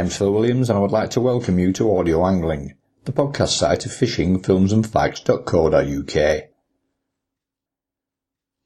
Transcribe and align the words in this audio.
name's 0.00 0.16
Phil 0.16 0.32
Williams 0.32 0.70
and 0.70 0.78
I 0.78 0.80
would 0.80 0.92
like 0.92 1.10
to 1.10 1.20
welcome 1.20 1.58
you 1.58 1.74
to 1.74 1.98
Audio 1.98 2.24
Angling, 2.24 2.74
the 3.04 3.12
podcast 3.12 3.48
site 3.48 3.84
of 3.84 3.92
fishing, 3.92 4.40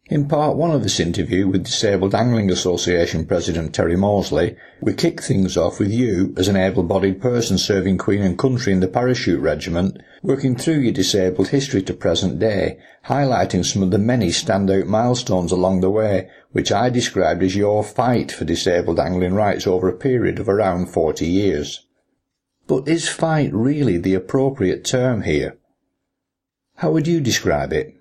in 0.06 0.28
part 0.28 0.54
one 0.54 0.70
of 0.70 0.82
this 0.82 1.00
interview 1.00 1.48
with 1.48 1.64
Disabled 1.64 2.14
Angling 2.14 2.50
Association 2.50 3.24
President 3.24 3.74
Terry 3.74 3.96
Moseley, 3.96 4.54
we 4.82 4.92
kick 4.92 5.22
things 5.22 5.56
off 5.56 5.80
with 5.80 5.90
you 5.90 6.34
as 6.36 6.46
an 6.46 6.56
able-bodied 6.56 7.22
person 7.22 7.56
serving 7.56 7.96
Queen 7.96 8.20
and 8.20 8.38
Country 8.38 8.74
in 8.74 8.80
the 8.80 8.88
Parachute 8.88 9.40
Regiment, 9.40 9.96
working 10.22 10.56
through 10.56 10.80
your 10.80 10.92
disabled 10.92 11.48
history 11.48 11.80
to 11.80 11.94
present 11.94 12.38
day, 12.38 12.78
highlighting 13.06 13.64
some 13.64 13.82
of 13.82 13.90
the 13.90 13.98
many 13.98 14.28
standout 14.28 14.86
milestones 14.86 15.50
along 15.50 15.80
the 15.80 15.88
way, 15.88 16.28
which 16.52 16.70
I 16.70 16.90
described 16.90 17.42
as 17.42 17.56
your 17.56 17.82
fight 17.82 18.30
for 18.30 18.44
disabled 18.44 19.00
angling 19.00 19.34
rights 19.34 19.66
over 19.66 19.88
a 19.88 19.96
period 19.96 20.38
of 20.38 20.50
around 20.50 20.90
40 20.90 21.26
years. 21.26 21.86
But 22.66 22.86
is 22.86 23.08
fight 23.08 23.54
really 23.54 23.96
the 23.96 24.14
appropriate 24.14 24.84
term 24.84 25.22
here? 25.22 25.56
How 26.76 26.90
would 26.90 27.06
you 27.06 27.22
describe 27.22 27.72
it? 27.72 27.94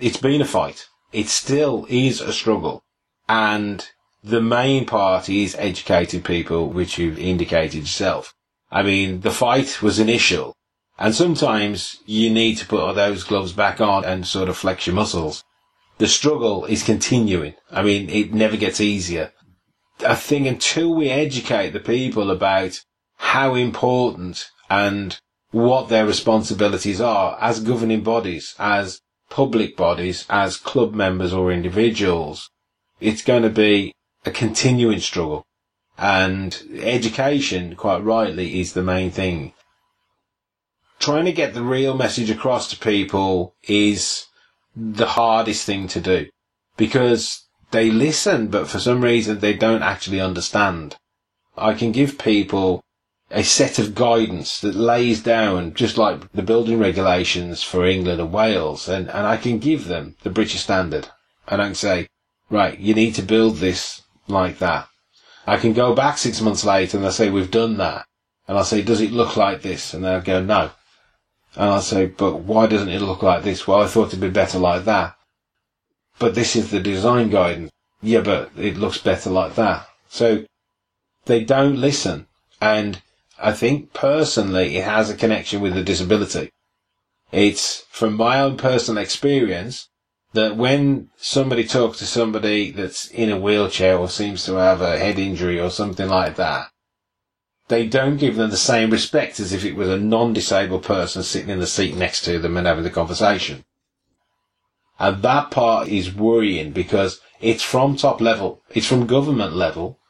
It's 0.00 0.16
been 0.16 0.42
a 0.42 0.44
fight 0.44 0.88
it 1.12 1.28
still 1.28 1.86
is 1.88 2.20
a 2.20 2.32
struggle. 2.32 2.82
And 3.28 3.86
the 4.22 4.40
main 4.40 4.86
part 4.86 5.28
is 5.28 5.54
educating 5.56 6.22
people, 6.22 6.68
which 6.68 6.98
you've 6.98 7.18
indicated 7.18 7.80
yourself. 7.80 8.34
I 8.70 8.82
mean, 8.82 9.20
the 9.20 9.30
fight 9.30 9.82
was 9.82 9.98
initial. 9.98 10.54
And 10.98 11.14
sometimes 11.14 11.98
you 12.06 12.30
need 12.30 12.56
to 12.56 12.66
put 12.66 12.92
those 12.94 13.24
gloves 13.24 13.52
back 13.52 13.80
on 13.80 14.04
and 14.04 14.26
sort 14.26 14.48
of 14.48 14.56
flex 14.56 14.86
your 14.86 14.96
muscles. 14.96 15.44
The 15.98 16.08
struggle 16.08 16.64
is 16.64 16.82
continuing. 16.82 17.54
I 17.70 17.82
mean, 17.82 18.10
it 18.10 18.34
never 18.34 18.56
gets 18.56 18.80
easier. 18.80 19.32
I 20.04 20.14
think 20.14 20.46
until 20.46 20.94
we 20.94 21.08
educate 21.08 21.70
the 21.70 21.80
people 21.80 22.30
about 22.30 22.80
how 23.16 23.54
important 23.54 24.50
and 24.70 25.18
what 25.50 25.88
their 25.88 26.06
responsibilities 26.06 27.00
are 27.00 27.38
as 27.40 27.60
governing 27.60 28.02
bodies, 28.02 28.54
as 28.58 29.00
public 29.30 29.76
bodies 29.76 30.26
as 30.28 30.56
club 30.56 30.94
members 30.94 31.32
or 31.32 31.52
individuals, 31.52 32.50
it's 33.00 33.22
going 33.22 33.42
to 33.42 33.50
be 33.50 33.94
a 34.24 34.30
continuing 34.30 35.00
struggle. 35.00 35.44
And 35.96 36.56
education, 36.80 37.74
quite 37.74 38.04
rightly, 38.04 38.60
is 38.60 38.72
the 38.72 38.82
main 38.82 39.10
thing. 39.10 39.52
Trying 41.00 41.24
to 41.26 41.32
get 41.32 41.54
the 41.54 41.62
real 41.62 41.96
message 41.96 42.30
across 42.30 42.68
to 42.70 42.78
people 42.78 43.54
is 43.64 44.26
the 44.76 45.06
hardest 45.06 45.64
thing 45.64 45.88
to 45.88 46.00
do 46.00 46.26
because 46.76 47.48
they 47.70 47.90
listen, 47.90 48.48
but 48.48 48.68
for 48.68 48.78
some 48.78 49.02
reason 49.02 49.40
they 49.40 49.54
don't 49.54 49.82
actually 49.82 50.20
understand. 50.20 50.96
I 51.56 51.74
can 51.74 51.92
give 51.92 52.18
people 52.18 52.82
a 53.30 53.44
set 53.44 53.78
of 53.78 53.94
guidance 53.94 54.60
that 54.60 54.74
lays 54.74 55.22
down 55.22 55.74
just 55.74 55.98
like 55.98 56.32
the 56.32 56.42
building 56.42 56.78
regulations 56.78 57.62
for 57.62 57.84
England 57.84 58.20
and 58.20 58.32
Wales 58.32 58.88
and, 58.88 59.08
and 59.10 59.26
I 59.26 59.36
can 59.36 59.58
give 59.58 59.86
them 59.86 60.16
the 60.22 60.30
British 60.30 60.62
standard 60.62 61.08
and 61.46 61.60
I 61.60 61.66
can 61.66 61.74
say, 61.74 62.08
right, 62.50 62.78
you 62.78 62.94
need 62.94 63.14
to 63.16 63.22
build 63.22 63.56
this 63.56 64.02
like 64.28 64.58
that. 64.58 64.88
I 65.46 65.56
can 65.56 65.72
go 65.72 65.94
back 65.94 66.18
six 66.18 66.40
months 66.40 66.64
later 66.64 66.96
and 66.96 67.06
I 67.06 67.10
say, 67.10 67.30
we've 67.30 67.50
done 67.50 67.76
that. 67.78 68.06
And 68.46 68.56
I'll 68.56 68.64
say, 68.64 68.82
does 68.82 69.00
it 69.00 69.12
look 69.12 69.36
like 69.36 69.62
this? 69.62 69.92
And 69.92 70.04
they'll 70.04 70.20
go, 70.20 70.42
no. 70.42 70.70
And 71.54 71.70
I'll 71.70 71.80
say, 71.80 72.06
but 72.06 72.40
why 72.40 72.66
doesn't 72.66 72.88
it 72.88 73.00
look 73.00 73.22
like 73.22 73.42
this? 73.42 73.66
Well, 73.66 73.82
I 73.82 73.86
thought 73.86 74.08
it'd 74.08 74.20
be 74.20 74.30
better 74.30 74.58
like 74.58 74.84
that. 74.84 75.16
But 76.18 76.34
this 76.34 76.56
is 76.56 76.70
the 76.70 76.80
design 76.80 77.30
guidance. 77.30 77.70
Yeah, 78.02 78.20
but 78.20 78.50
it 78.56 78.76
looks 78.76 78.98
better 78.98 79.30
like 79.30 79.54
that. 79.54 79.86
So 80.08 80.44
they 81.26 81.44
don't 81.44 81.76
listen. 81.76 82.26
And 82.60 83.00
I 83.40 83.52
think 83.52 83.92
personally 83.92 84.76
it 84.76 84.84
has 84.84 85.10
a 85.10 85.16
connection 85.16 85.60
with 85.60 85.74
the 85.74 85.82
disability. 85.82 86.50
It's 87.30 87.84
from 87.90 88.14
my 88.14 88.40
own 88.40 88.56
personal 88.56 89.02
experience 89.02 89.88
that 90.32 90.56
when 90.56 91.10
somebody 91.16 91.64
talks 91.64 91.98
to 91.98 92.06
somebody 92.06 92.70
that's 92.70 93.06
in 93.08 93.30
a 93.30 93.38
wheelchair 93.38 93.96
or 93.96 94.08
seems 94.08 94.44
to 94.44 94.54
have 94.54 94.80
a 94.80 94.98
head 94.98 95.18
injury 95.18 95.60
or 95.60 95.70
something 95.70 96.08
like 96.08 96.36
that, 96.36 96.68
they 97.68 97.86
don't 97.86 98.16
give 98.16 98.36
them 98.36 98.50
the 98.50 98.56
same 98.56 98.90
respect 98.90 99.38
as 99.40 99.52
if 99.52 99.64
it 99.64 99.76
was 99.76 99.88
a 99.88 99.98
non-disabled 99.98 100.82
person 100.82 101.22
sitting 101.22 101.50
in 101.50 101.60
the 101.60 101.66
seat 101.66 101.94
next 101.94 102.22
to 102.22 102.38
them 102.38 102.56
and 102.56 102.66
having 102.66 102.84
the 102.84 102.90
conversation. 102.90 103.64
And 104.98 105.22
that 105.22 105.50
part 105.50 105.88
is 105.88 106.14
worrying 106.14 106.72
because 106.72 107.20
it's 107.40 107.62
from 107.62 107.96
top 107.96 108.20
level. 108.20 108.62
It's 108.70 108.86
from 108.86 109.06
government 109.06 109.54
level 109.54 110.00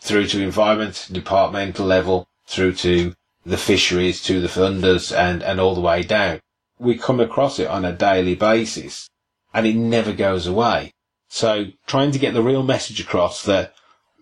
through 0.00 0.28
to 0.28 0.42
environment 0.42 1.08
departmental 1.12 1.86
level 1.86 2.28
through 2.46 2.74
to 2.74 3.14
the 3.44 3.56
fisheries, 3.56 4.22
to 4.24 4.40
the 4.40 4.48
funders 4.48 5.16
and, 5.16 5.42
and 5.42 5.60
all 5.60 5.74
the 5.74 5.80
way 5.80 6.02
down. 6.02 6.40
We 6.78 6.96
come 6.96 7.20
across 7.20 7.58
it 7.58 7.68
on 7.68 7.84
a 7.84 7.92
daily 7.92 8.34
basis 8.34 9.08
and 9.54 9.66
it 9.66 9.76
never 9.76 10.12
goes 10.12 10.46
away. 10.46 10.92
So 11.28 11.66
trying 11.86 12.12
to 12.12 12.18
get 12.18 12.34
the 12.34 12.42
real 12.42 12.62
message 12.62 13.00
across 13.00 13.42
that 13.44 13.74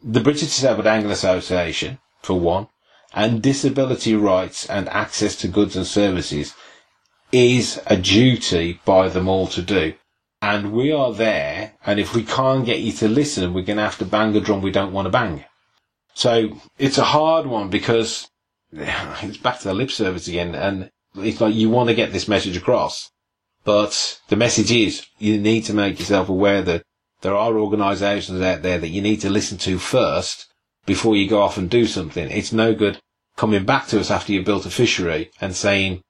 the 0.02 0.20
British 0.20 0.54
Disabled 0.54 0.86
Angling 0.86 1.12
Association, 1.12 1.98
for 2.22 2.38
one, 2.38 2.68
and 3.12 3.42
disability 3.42 4.14
rights 4.14 4.66
and 4.66 4.88
access 4.88 5.34
to 5.36 5.48
goods 5.48 5.76
and 5.76 5.86
services 5.86 6.54
is 7.32 7.80
a 7.86 7.96
duty 7.96 8.80
by 8.84 9.08
them 9.08 9.28
all 9.28 9.46
to 9.48 9.62
do. 9.62 9.94
And 10.42 10.72
we 10.72 10.90
are 10.90 11.12
there, 11.12 11.74
and 11.84 12.00
if 12.00 12.14
we 12.14 12.22
can't 12.22 12.64
get 12.64 12.80
you 12.80 12.92
to 12.92 13.08
listen, 13.08 13.52
we're 13.52 13.64
going 13.64 13.76
to 13.76 13.84
have 13.84 13.98
to 13.98 14.06
bang 14.06 14.34
a 14.36 14.40
drum 14.40 14.62
we 14.62 14.70
don't 14.70 14.92
want 14.92 15.06
to 15.06 15.10
bang. 15.10 15.44
So 16.20 16.50
it's 16.78 16.98
a 16.98 17.04
hard 17.16 17.46
one 17.46 17.70
because 17.70 18.28
it's 18.72 19.38
back 19.38 19.58
to 19.60 19.68
the 19.68 19.72
lip 19.72 19.90
service 19.90 20.28
again. 20.28 20.54
And 20.54 20.90
it's 21.16 21.40
like 21.40 21.54
you 21.54 21.70
want 21.70 21.88
to 21.88 21.94
get 21.94 22.12
this 22.12 22.28
message 22.28 22.58
across, 22.58 23.10
but 23.64 24.20
the 24.28 24.36
message 24.36 24.70
is 24.70 25.06
you 25.18 25.38
need 25.38 25.62
to 25.62 25.72
make 25.72 25.98
yourself 25.98 26.28
aware 26.28 26.60
that 26.60 26.82
there 27.22 27.34
are 27.34 27.58
organisations 27.58 28.42
out 28.42 28.60
there 28.60 28.76
that 28.78 28.88
you 28.88 29.00
need 29.00 29.22
to 29.22 29.30
listen 29.30 29.56
to 29.60 29.78
first 29.78 30.52
before 30.84 31.16
you 31.16 31.26
go 31.26 31.40
off 31.40 31.56
and 31.56 31.70
do 31.70 31.86
something. 31.86 32.30
It's 32.30 32.52
no 32.52 32.74
good 32.74 33.00
coming 33.38 33.64
back 33.64 33.86
to 33.86 33.98
us 33.98 34.10
after 34.10 34.34
you've 34.34 34.44
built 34.44 34.66
a 34.66 34.70
fishery 34.70 35.30
and 35.40 35.56
saying, 35.56 36.02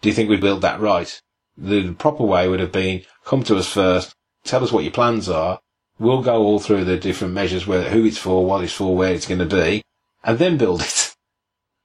do 0.00 0.08
you 0.08 0.14
think 0.14 0.30
we 0.30 0.36
built 0.36 0.60
that 0.60 0.78
right? 0.78 1.20
The 1.58 1.92
proper 1.94 2.22
way 2.22 2.46
would 2.46 2.60
have 2.60 2.70
been 2.70 3.02
come 3.24 3.42
to 3.42 3.56
us 3.56 3.66
first, 3.66 4.14
tell 4.44 4.62
us 4.62 4.70
what 4.70 4.84
your 4.84 4.92
plans 4.92 5.28
are, 5.28 5.58
We'll 6.00 6.22
go 6.22 6.42
all 6.42 6.58
through 6.58 6.84
the 6.86 6.96
different 6.96 7.34
measures, 7.34 7.66
where 7.66 7.90
who 7.90 8.06
it's 8.06 8.16
for, 8.16 8.44
what 8.46 8.64
it's 8.64 8.72
for, 8.72 8.96
where 8.96 9.12
it's 9.12 9.28
going 9.28 9.46
to 9.46 9.56
be, 9.56 9.82
and 10.24 10.38
then 10.38 10.56
build 10.56 10.80
it. 10.80 11.06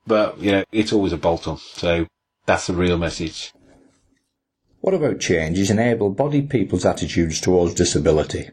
But, 0.07 0.37
you 0.39 0.51
know, 0.51 0.63
it's 0.71 0.93
always 0.93 1.13
a 1.13 1.17
bolt 1.17 1.47
on. 1.47 1.57
So 1.57 2.05
that's 2.45 2.67
the 2.67 2.75
real 2.75 2.99
message. 2.99 3.51
What 4.79 4.93
about 4.93 5.19
changes 5.19 5.71
in 5.71 5.79
able-bodied 5.79 6.47
people's 6.47 6.85
attitudes 6.85 7.41
towards 7.41 7.73
disability? 7.73 8.51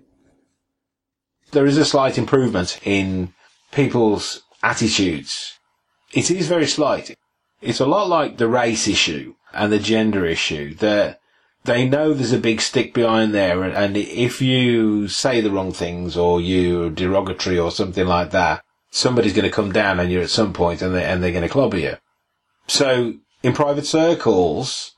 There 1.51 1.67
is 1.67 1.77
a 1.77 1.85
slight 1.85 2.17
improvement 2.17 2.81
in 2.87 3.35
people's 3.71 4.45
attitudes. 4.63 5.59
It 6.15 6.31
is 6.31 6.49
very 6.49 6.67
slight. 6.67 7.15
It's 7.61 7.81
a 7.81 7.87
lot 7.87 8.09
like 8.09 8.39
the 8.39 8.49
race 8.49 8.89
issue 8.89 9.35
and 9.53 9.71
the 9.71 9.79
gender 9.79 10.25
issue. 10.25 10.75
That 10.77 11.21
they 11.65 11.89
know 11.89 12.13
there's 12.13 12.33
a 12.33 12.39
big 12.39 12.61
stick 12.61 12.93
behind 12.93 13.33
there, 13.33 13.63
and, 13.63 13.75
and 13.75 13.97
if 13.97 14.43
you 14.43 15.09
say 15.09 15.41
the 15.41 15.51
wrong 15.51 15.73
things 15.73 16.17
or 16.17 16.41
you're 16.41 16.91
derogatory 16.91 17.59
or 17.59 17.71
something 17.71 18.07
like 18.07 18.31
that, 18.31 18.65
somebody's 18.91 19.33
going 19.33 19.45
to 19.45 19.51
come 19.51 19.73
down 19.73 19.99
on 19.99 20.11
you 20.11 20.21
at 20.21 20.31
some 20.31 20.53
point 20.53 20.83
and, 20.83 20.95
they, 20.95 21.05
and 21.05 21.23
they're 21.23 21.33
going 21.33 21.43
to 21.43 21.49
clobber 21.49 21.79
you. 21.79 21.97
So 22.69 23.15
in 23.43 23.55
private 23.55 23.87
circles, 23.87 24.95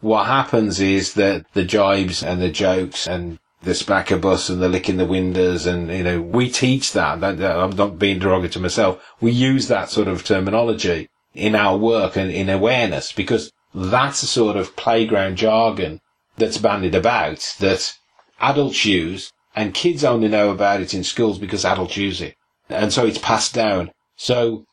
what 0.00 0.26
happens 0.26 0.80
is 0.80 1.14
that 1.14 1.44
the 1.52 1.64
jibes 1.64 2.22
and 2.22 2.40
the 2.40 2.50
jokes 2.50 3.06
and 3.06 3.38
the 3.62 3.72
spackabus 3.72 4.48
and 4.48 4.62
the 4.62 4.68
licking 4.68 4.96
the 4.96 5.06
windows 5.06 5.66
and, 5.66 5.88
you 5.90 6.04
know, 6.04 6.20
we 6.20 6.50
teach 6.50 6.92
that. 6.92 7.22
I'm 7.22 7.70
not 7.76 7.98
being 7.98 8.18
derogatory 8.18 8.62
myself. 8.62 9.02
We 9.20 9.32
use 9.32 9.68
that 9.68 9.90
sort 9.90 10.08
of 10.08 10.24
terminology 10.24 11.08
in 11.34 11.54
our 11.54 11.76
work 11.76 12.16
and 12.16 12.30
in 12.30 12.48
awareness 12.48 13.12
because 13.12 13.52
that's 13.74 14.22
a 14.22 14.26
sort 14.26 14.56
of 14.56 14.76
playground 14.76 15.36
jargon 15.36 16.00
that's 16.36 16.58
bandied 16.58 16.94
about 16.94 17.56
that 17.60 17.94
adults 18.40 18.84
use 18.84 19.32
and 19.54 19.74
kids 19.74 20.04
only 20.04 20.28
know 20.28 20.50
about 20.50 20.80
it 20.80 20.94
in 20.94 21.04
schools 21.04 21.38
because 21.38 21.64
adults 21.64 21.96
use 21.96 22.20
it. 22.20 22.36
And 22.68 22.92
so 22.92 23.06
it's 23.06 23.18
passed 23.18 23.54
down. 23.54 23.90
So 24.16 24.64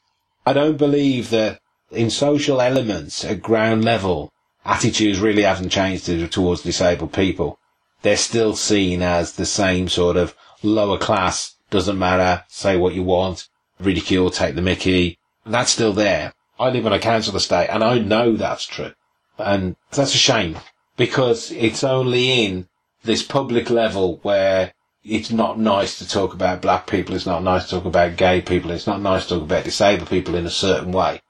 I 0.45 0.53
don't 0.53 0.77
believe 0.77 1.29
that 1.31 1.59
in 1.91 2.09
social 2.09 2.61
elements 2.61 3.25
at 3.25 3.41
ground 3.41 3.83
level, 3.83 4.31
attitudes 4.63 5.19
really 5.19 5.43
haven't 5.43 5.69
changed 5.69 6.05
towards 6.31 6.61
disabled 6.61 7.13
people. 7.13 7.59
They're 8.01 8.17
still 8.17 8.55
seen 8.55 9.01
as 9.01 9.33
the 9.33 9.45
same 9.45 9.89
sort 9.89 10.15
of 10.15 10.35
lower 10.63 10.97
class, 10.97 11.55
doesn't 11.69 11.99
matter, 11.99 12.45
say 12.47 12.77
what 12.77 12.93
you 12.93 13.03
want, 13.03 13.49
ridicule, 13.79 14.29
take 14.29 14.55
the 14.55 14.61
mickey. 14.61 15.19
That's 15.45 15.71
still 15.71 15.93
there. 15.93 16.33
I 16.57 16.69
live 16.69 16.85
on 16.85 16.93
a 16.93 16.99
council 16.99 17.35
estate 17.35 17.67
and 17.69 17.83
I 17.83 17.99
know 17.99 18.35
that's 18.35 18.65
true. 18.65 18.93
And 19.37 19.75
that's 19.91 20.15
a 20.15 20.17
shame 20.17 20.57
because 20.99 21.49
it's 21.51 21.81
only 21.81 22.43
in 22.45 22.67
this 23.05 23.23
public 23.23 23.69
level 23.69 24.19
where 24.21 24.73
it's 25.01 25.31
not 25.31 25.57
nice 25.57 25.97
to 25.97 26.05
talk 26.05 26.33
about 26.33 26.61
black 26.61 26.87
people, 26.87 27.15
it's 27.15 27.25
not 27.25 27.41
nice 27.41 27.63
to 27.63 27.69
talk 27.69 27.85
about 27.85 28.17
gay 28.17 28.41
people, 28.41 28.69
it's 28.69 28.85
not 28.85 29.01
nice 29.01 29.23
to 29.23 29.35
talk 29.35 29.43
about 29.43 29.63
disabled 29.63 30.09
people 30.09 30.35
in 30.35 30.45
a 30.45 30.49
certain 30.49 30.91
way. 30.91 31.21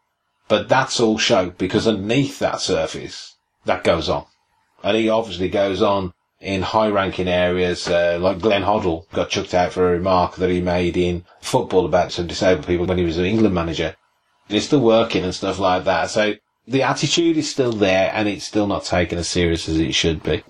But 0.47 0.69
that's 0.69 0.99
all 0.99 1.19
show 1.19 1.51
because 1.51 1.87
underneath 1.87 2.39
that 2.39 2.61
surface, 2.61 3.35
that 3.65 3.83
goes 3.83 4.09
on. 4.09 4.25
And 4.83 4.97
he 4.97 5.07
obviously 5.07 5.49
goes 5.49 5.83
on 5.83 6.13
in 6.39 6.63
high 6.63 6.89
ranking 6.89 7.27
areas, 7.27 7.87
uh, 7.87 8.17
like 8.19 8.39
Glenn 8.39 8.63
Hoddle 8.63 9.07
got 9.11 9.29
chucked 9.29 9.53
out 9.53 9.73
for 9.73 9.87
a 9.87 9.97
remark 9.97 10.37
that 10.37 10.49
he 10.49 10.61
made 10.61 10.97
in 10.97 11.25
football 11.41 11.85
about 11.85 12.11
some 12.11 12.25
disabled 12.25 12.65
people 12.65 12.87
when 12.87 12.97
he 12.97 13.05
was 13.05 13.19
an 13.19 13.25
England 13.25 13.53
manager. 13.53 13.95
He's 14.47 14.65
still 14.65 14.79
working 14.79 15.23
and 15.23 15.35
stuff 15.35 15.59
like 15.59 15.83
that. 15.83 16.09
So 16.09 16.33
the 16.69 16.83
attitude 16.83 17.35
is 17.35 17.49
still 17.49 17.73
there 17.73 18.11
and 18.13 18.27
it's 18.27 18.45
still 18.45 18.67
not 18.67 18.85
taken 18.85 19.17
as 19.17 19.27
serious 19.27 19.67
as 19.67 19.79
it 19.79 19.95
should 19.95 20.21
be. 20.21 20.43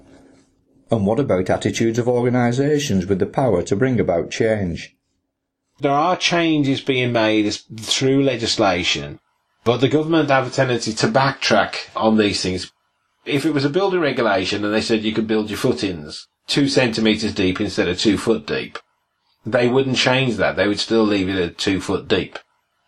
And 0.92 1.06
what 1.06 1.20
about 1.20 1.50
attitudes 1.50 1.98
of 1.98 2.10
organisations 2.10 3.06
with 3.06 3.20
the 3.20 3.26
power 3.26 3.62
to 3.64 3.76
bring 3.76 4.00
about 4.00 4.30
change? 4.30 4.96
There 5.80 5.92
are 5.92 6.18
changes 6.18 6.82
being 6.82 7.14
made 7.14 7.54
through 7.80 8.24
legislation, 8.24 9.20
but 9.64 9.78
the 9.78 9.88
government 9.88 10.30
have 10.30 10.48
a 10.48 10.50
tendency 10.50 10.92
to 10.94 11.08
backtrack 11.08 11.90
on 11.96 12.18
these 12.18 12.42
things. 12.42 12.72
If 13.26 13.46
it 13.46 13.54
was 13.54 13.64
a 13.64 13.70
building 13.70 14.02
regulation 14.02 14.66
and 14.66 14.74
they 14.74 14.82
said 14.82 15.04
you 15.04 15.14
could 15.14 15.28
build 15.28 15.50
your 15.50 15.58
footings 15.58 16.28
two 16.48 16.68
centimetres 16.68 17.34
deep 17.34 17.62
instead 17.62 17.88
of 17.88 17.98
two 17.98 18.18
foot 18.18 18.46
deep, 18.46 18.78
they 19.46 19.70
wouldn't 19.70 19.96
change 19.96 20.36
that. 20.36 20.58
They 20.58 20.68
would 20.68 20.80
still 20.80 21.04
leave 21.04 21.30
it 21.30 21.38
at 21.38 21.58
two 21.58 21.80
foot 21.80 22.10
deep. 22.10 22.40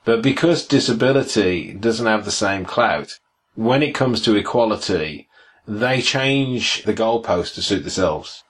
But 0.04 0.22
because 0.22 0.66
disability 0.66 1.74
doesn't 1.74 2.08
have 2.08 2.26
the 2.26 2.32
same 2.32 2.66
clout, 2.66 3.20
when 3.56 3.84
it 3.84 3.96
comes 3.96 4.22
to 4.22 4.36
equality, 4.36 5.28
they 5.68 6.02
change 6.02 6.84
the 6.84 6.94
goalpost 6.94 7.56
to 7.56 7.62
suit 7.62 7.82
themselves. 7.82 8.44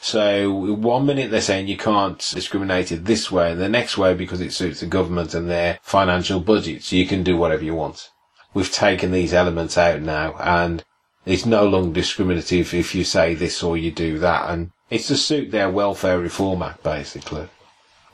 So 0.00 0.50
one 0.52 1.06
minute 1.06 1.30
they're 1.30 1.40
saying 1.40 1.66
you 1.66 1.76
can't 1.76 2.18
discriminate 2.18 2.92
it 2.92 3.04
this 3.04 3.30
way, 3.32 3.50
and 3.50 3.60
the 3.60 3.68
next 3.68 3.98
way 3.98 4.14
because 4.14 4.40
it 4.40 4.52
suits 4.52 4.80
the 4.80 4.86
government 4.86 5.34
and 5.34 5.50
their 5.50 5.80
financial 5.82 6.40
budget, 6.40 6.84
so 6.84 6.96
you 6.96 7.06
can 7.06 7.24
do 7.24 7.36
whatever 7.36 7.64
you 7.64 7.74
want. 7.74 8.10
We've 8.54 8.70
taken 8.70 9.10
these 9.10 9.34
elements 9.34 9.76
out 9.76 10.00
now, 10.00 10.36
and 10.38 10.84
it's 11.26 11.44
no 11.44 11.66
longer 11.66 11.92
discriminative 11.92 12.72
if 12.72 12.94
you 12.94 13.04
say 13.04 13.34
this 13.34 13.62
or 13.62 13.76
you 13.76 13.90
do 13.90 14.18
that, 14.20 14.50
and 14.50 14.70
it's 14.88 15.08
to 15.08 15.16
suit 15.16 15.50
their 15.50 15.70
welfare 15.70 16.18
reform 16.18 16.62
act 16.62 16.82
basically. 16.82 17.48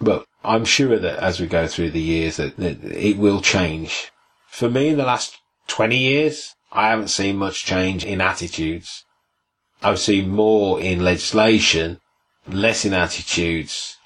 But 0.01 0.27
I'm 0.43 0.65
sure 0.65 0.99
that 0.99 1.19
as 1.19 1.39
we 1.39 1.47
go 1.47 1.67
through 1.67 1.91
the 1.91 2.01
years 2.01 2.39
that, 2.39 2.57
that 2.57 2.83
it 2.85 3.19
will 3.19 3.41
change. 3.41 4.11
For 4.49 4.69
me, 4.69 4.89
in 4.89 4.99
the 4.99 5.05
last 5.05 5.39
20 5.69 5.97
years, 5.97 6.55
I 6.73 6.89
haven't 6.91 7.09
seen 7.09 7.37
much 7.37 7.65
change 7.65 8.05
in 8.05 8.21
attitudes. 8.21 9.05
I've 9.83 9.99
seen 9.99 10.31
more 10.31 10.81
in 10.81 11.05
legislation, 11.05 12.01
less 12.47 12.85
in 12.85 12.93
attitudes, 12.93 13.99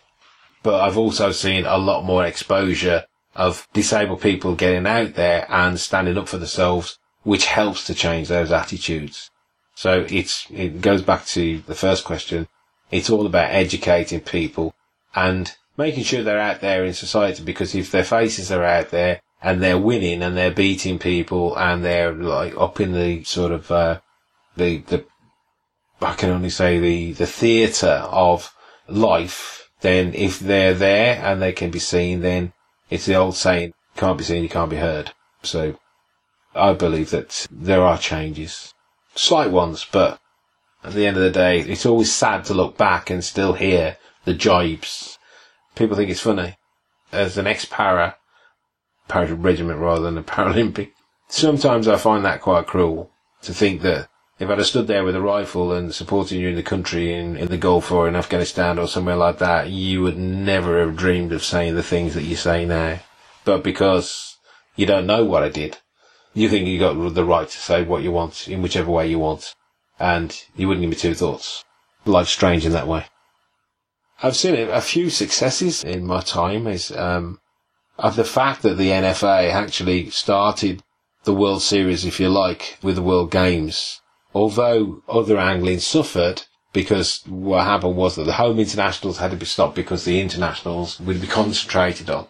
but 0.63 0.81
I've 0.81 0.99
also 0.99 1.33
seen 1.33 1.67
a 1.67 1.79
lot 1.79 2.05
more 2.05 2.25
exposure 2.25 3.05
of 3.35 3.69
disabled 3.73 4.21
people 4.21 4.55
getting 4.55 4.87
out 4.87 5.15
there 5.15 5.47
and 5.49 5.79
standing 5.79 6.19
up 6.19 6.29
for 6.29 6.39
themselves, 6.39 6.99
which 7.23 7.47
helps 7.47 7.87
to 7.87 7.95
change 7.95 8.29
those 8.29 8.51
attitudes. 8.51 9.31
So 9.75 10.05
it's, 10.09 10.47
it 10.51 10.81
goes 10.81 11.03
back 11.03 11.25
to 11.27 11.61
the 11.61 11.75
first 11.75 12.05
question. 12.05 12.49
It's 12.91 13.11
all 13.11 13.27
about 13.27 13.53
educating 13.53 14.21
people 14.21 14.75
and 15.15 15.55
making 15.77 16.05
sure 16.05 16.23
they're 16.23 16.41
out 16.41 16.61
there 16.61 16.85
in 16.85 16.95
society 16.95 17.45
because 17.45 17.75
if 17.75 17.93
their 17.93 18.05
faces 18.05 18.51
are 18.51 18.65
out 18.65 18.91
there, 18.91 19.21
and 19.43 19.63
they're 19.63 19.79
winning 19.79 20.23
and 20.23 20.37
they're 20.37 20.51
beating 20.51 20.99
people 20.99 21.57
and 21.57 21.85
they're 21.85 22.13
like 22.13 22.57
up 22.57 22.81
in 22.81 22.93
the 22.93 23.23
sort 23.25 23.53
of 23.53 23.71
uh, 23.71 24.01
the 24.57 24.79
the 24.79 25.05
I 26.01 26.15
can 26.15 26.31
only 26.31 26.51
say 26.51 26.79
the 26.79 27.13
the 27.13 27.27
theatre 27.27 28.03
of 28.11 28.55
life. 28.89 29.71
Then 29.81 30.13
if 30.15 30.41
they're 30.41 30.75
there 30.75 31.23
and 31.25 31.41
they 31.41 31.53
can 31.53 31.71
be 31.71 31.79
seen, 31.79 32.21
then 32.21 32.53
it's 32.91 33.07
the 33.07 33.15
old 33.15 33.37
saying: 33.37 33.75
"Can't 33.97 34.19
be 34.19 34.25
seen, 34.25 34.43
you 34.43 34.49
can't 34.49 34.71
be 34.71 34.77
heard." 34.77 35.13
So 35.43 35.79
I 36.55 36.73
believe 36.73 37.11
that 37.11 37.47
there 37.51 37.83
are 37.83 37.99
changes, 37.99 38.75
slight 39.15 39.51
ones, 39.51 39.87
but 39.91 40.19
at 40.83 40.93
the 40.93 41.07
end 41.07 41.17
of 41.17 41.23
the 41.23 41.31
day, 41.31 41.61
it's 41.61 41.87
always 41.87 42.13
sad 42.13 42.45
to 42.47 42.55
look 42.55 42.77
back 42.77 43.11
and 43.11 43.25
still 43.25 43.53
hear 43.53 43.97
the 44.25 44.35
jibes. 44.35 45.19
People 45.75 45.97
think 45.97 46.11
it's 46.11 46.21
funny. 46.21 46.57
As 47.13 47.39
an 47.39 47.47
ex-para, 47.47 48.11
para 48.11 48.18
regiment 49.15 49.81
rather 49.81 50.03
than 50.03 50.19
a 50.19 50.23
Paralympic. 50.23 50.93
Sometimes 51.29 51.89
I 51.89 51.97
find 51.97 52.25
that 52.25 52.41
quite 52.41 52.67
cruel 52.67 53.11
to 53.43 53.53
think 53.53 53.83
that 53.83 54.09
if 54.39 54.49
I'd 54.49 54.59
have 54.59 54.67
stood 54.67 54.87
there 54.87 55.05
with 55.05 55.17
a 55.17 55.21
rifle 55.21 55.73
and 55.73 55.93
supporting 55.93 56.41
you 56.41 56.49
in 56.49 56.55
the 56.55 56.63
country 56.63 57.13
in, 57.13 57.37
in 57.37 57.49
the 57.49 57.57
Gulf 57.57 57.91
or 57.91 58.07
in 58.07 58.15
Afghanistan 58.15 58.79
or 58.79 58.87
somewhere 58.87 59.17
like 59.17 59.39
that, 59.39 59.71
you 59.71 60.03
would 60.03 60.17
never 60.17 60.81
have 60.81 60.97
dreamed 60.97 61.33
of 61.33 61.43
saying 61.43 61.75
the 61.75 61.83
things 61.83 62.15
that 62.15 62.23
you 62.23 62.37
say 62.37 62.65
now. 62.65 63.01
But 63.45 63.65
because 63.65 64.37
you 64.77 64.87
don't 64.87 65.07
know 65.07 65.25
what 65.25 65.43
I 65.43 65.49
did, 65.49 65.79
you 66.35 66.49
think 66.49 66.69
you 66.69 66.79
got 66.79 67.15
the 67.15 67.25
right 67.25 67.49
to 67.49 67.59
say 67.59 67.83
what 67.83 68.03
you 68.03 68.13
want 68.13 68.47
in 68.47 68.63
whichever 68.63 68.91
way 68.91 69.09
you 69.09 69.19
want. 69.19 69.55
And 69.99 70.41
you 70.55 70.69
wouldn't 70.69 70.83
give 70.83 70.91
me 70.91 70.97
two 70.97 71.15
thoughts. 71.15 71.65
Life's 72.05 72.31
strange 72.31 72.65
in 72.65 72.73
that 72.73 72.87
way. 72.87 73.07
I've 74.23 74.37
seen 74.37 74.55
a 74.55 74.81
few 74.81 75.11
successes 75.11 75.83
in 75.83 76.07
my 76.07 76.21
time. 76.21 76.69
Is 76.69 76.93
um, 76.93 77.41
of 77.99 78.17
the 78.17 78.25
fact 78.25 78.63
that 78.63 78.77
the 78.77 78.91
NFA 78.91 79.53
actually 79.53 80.11
started 80.11 80.83
the 81.25 81.35
World 81.35 81.63
Series, 81.63 82.05
if 82.05 82.21
you 82.21 82.29
like, 82.29 82.79
with 82.83 82.95
the 82.95 83.03
World 83.03 83.31
Games. 83.31 84.01
Although 84.35 85.03
other 85.09 85.39
angling 85.39 85.81
suffered 85.81 86.43
because 86.73 87.23
what 87.27 87.65
happened 87.65 87.97
was 87.97 88.15
that 88.17 88.25
the 88.25 88.35
home 88.35 88.59
internationals 88.59 89.19
had 89.19 89.31
to 89.31 89.37
be 89.37 89.47
stopped 89.47 89.75
because 89.75 90.05
the 90.05 90.21
internationals 90.21 91.01
would 91.01 91.21
be 91.21 91.27
concentrated 91.27 92.11
on. 92.11 92.27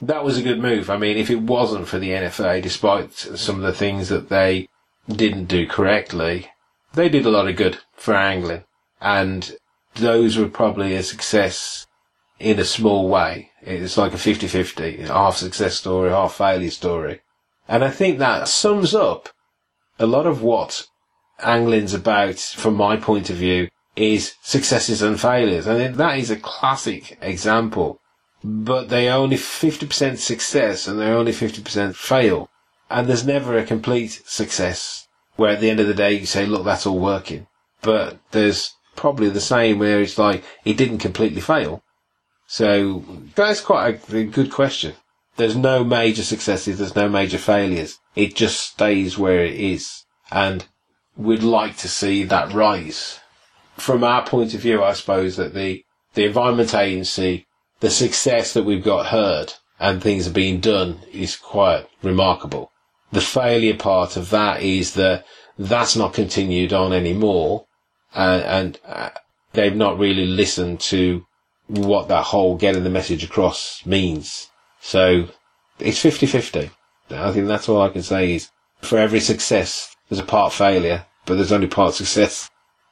That 0.00 0.24
was 0.24 0.36
a 0.36 0.42
good 0.42 0.60
move. 0.60 0.90
I 0.90 0.96
mean, 0.96 1.16
if 1.16 1.30
it 1.30 1.40
wasn't 1.40 1.88
for 1.88 1.98
the 1.98 2.10
NFA, 2.10 2.60
despite 2.60 3.14
some 3.14 3.56
of 3.56 3.62
the 3.62 3.72
things 3.72 4.08
that 4.08 4.28
they 4.28 4.68
didn't 5.08 5.46
do 5.46 5.66
correctly, 5.66 6.48
they 6.94 7.08
did 7.08 7.24
a 7.24 7.30
lot 7.30 7.48
of 7.48 7.56
good 7.56 7.78
for 7.94 8.14
angling. 8.14 8.64
And 9.00 9.56
those 9.94 10.36
were 10.36 10.48
probably 10.48 10.94
a 10.94 11.02
success 11.02 11.86
in 12.42 12.58
a 12.58 12.64
small 12.64 13.08
way. 13.08 13.50
It's 13.62 13.96
like 13.96 14.12
a 14.12 14.16
50-50, 14.16 15.06
half 15.06 15.36
success 15.36 15.76
story, 15.76 16.10
half 16.10 16.34
failure 16.34 16.70
story. 16.70 17.20
And 17.68 17.84
I 17.84 17.90
think 17.90 18.18
that 18.18 18.48
sums 18.48 18.94
up 18.94 19.28
a 19.98 20.06
lot 20.06 20.26
of 20.26 20.42
what 20.42 20.86
angling's 21.40 21.94
about 21.94 22.38
from 22.38 22.74
my 22.74 22.96
point 22.96 23.30
of 23.30 23.36
view 23.36 23.68
is 23.94 24.34
successes 24.42 25.02
and 25.02 25.20
failures. 25.20 25.66
And 25.66 25.94
that 25.94 26.18
is 26.18 26.30
a 26.30 26.36
classic 26.36 27.16
example. 27.22 28.00
But 28.42 28.88
they 28.88 29.08
are 29.08 29.18
only 29.18 29.36
50% 29.36 30.18
success 30.18 30.88
and 30.88 30.98
they're 30.98 31.16
only 31.16 31.32
50% 31.32 31.94
fail. 31.94 32.50
And 32.90 33.06
there's 33.06 33.24
never 33.24 33.56
a 33.56 33.64
complete 33.64 34.20
success 34.26 35.06
where 35.36 35.52
at 35.52 35.60
the 35.60 35.70
end 35.70 35.78
of 35.78 35.86
the 35.86 35.94
day 35.94 36.12
you 36.14 36.26
say, 36.26 36.44
look, 36.44 36.64
that's 36.64 36.86
all 36.86 36.98
working. 36.98 37.46
But 37.82 38.18
there's 38.32 38.74
probably 38.96 39.30
the 39.30 39.40
same 39.40 39.78
where 39.78 40.00
it's 40.00 40.18
like, 40.18 40.42
it 40.64 40.76
didn't 40.76 40.98
completely 40.98 41.40
fail. 41.40 41.82
So 42.52 43.02
that's 43.34 43.62
quite 43.62 44.12
a, 44.12 44.24
good 44.24 44.50
question. 44.50 44.92
There's 45.38 45.56
no 45.56 45.84
major 45.84 46.22
successes, 46.22 46.76
there's 46.76 46.94
no 46.94 47.08
major 47.08 47.38
failures. 47.38 47.98
It 48.14 48.36
just 48.36 48.60
stays 48.60 49.16
where 49.16 49.42
it 49.42 49.54
is. 49.54 50.04
And 50.30 50.66
we'd 51.16 51.42
like 51.42 51.78
to 51.78 51.88
see 51.88 52.24
that 52.24 52.52
rise. 52.52 53.20
From 53.78 54.04
our 54.04 54.22
point 54.26 54.52
of 54.52 54.60
view, 54.60 54.84
I 54.84 54.92
suppose 54.92 55.36
that 55.36 55.54
the, 55.54 55.82
the 56.12 56.26
Environment 56.26 56.74
Agency, 56.74 57.46
the 57.80 57.88
success 57.88 58.52
that 58.52 58.64
we've 58.64 58.84
got 58.84 59.06
heard 59.06 59.54
and 59.80 60.02
things 60.02 60.28
are 60.28 60.32
being 60.32 60.60
done 60.60 60.98
is 61.10 61.36
quite 61.36 61.86
remarkable. 62.02 62.70
The 63.12 63.22
failure 63.22 63.78
part 63.78 64.18
of 64.18 64.28
that 64.28 64.62
is 64.62 64.92
that 64.92 65.24
that's 65.58 65.96
not 65.96 66.12
continued 66.12 66.74
on 66.74 66.92
anymore. 66.92 67.64
Uh, 68.14 68.42
and 68.44 68.78
uh, 68.84 69.08
they've 69.54 69.74
not 69.74 69.98
really 69.98 70.26
listened 70.26 70.80
to 70.80 71.24
what 71.72 72.08
that 72.08 72.24
whole 72.24 72.56
getting 72.56 72.84
the 72.84 72.90
message 72.90 73.24
across 73.24 73.84
means. 73.86 74.48
So 74.80 75.28
it's 75.78 76.02
50-50. 76.02 76.70
I 77.10 77.32
think 77.32 77.46
that's 77.46 77.68
all 77.68 77.82
I 77.82 77.88
can 77.88 78.02
say 78.02 78.34
is 78.34 78.50
for 78.80 78.98
every 78.98 79.20
success, 79.20 79.94
there's 80.08 80.20
a 80.20 80.24
part 80.24 80.52
failure, 80.52 81.06
but 81.26 81.34
there's 81.34 81.52
only 81.52 81.66
part 81.66 81.94
success. 81.94 82.50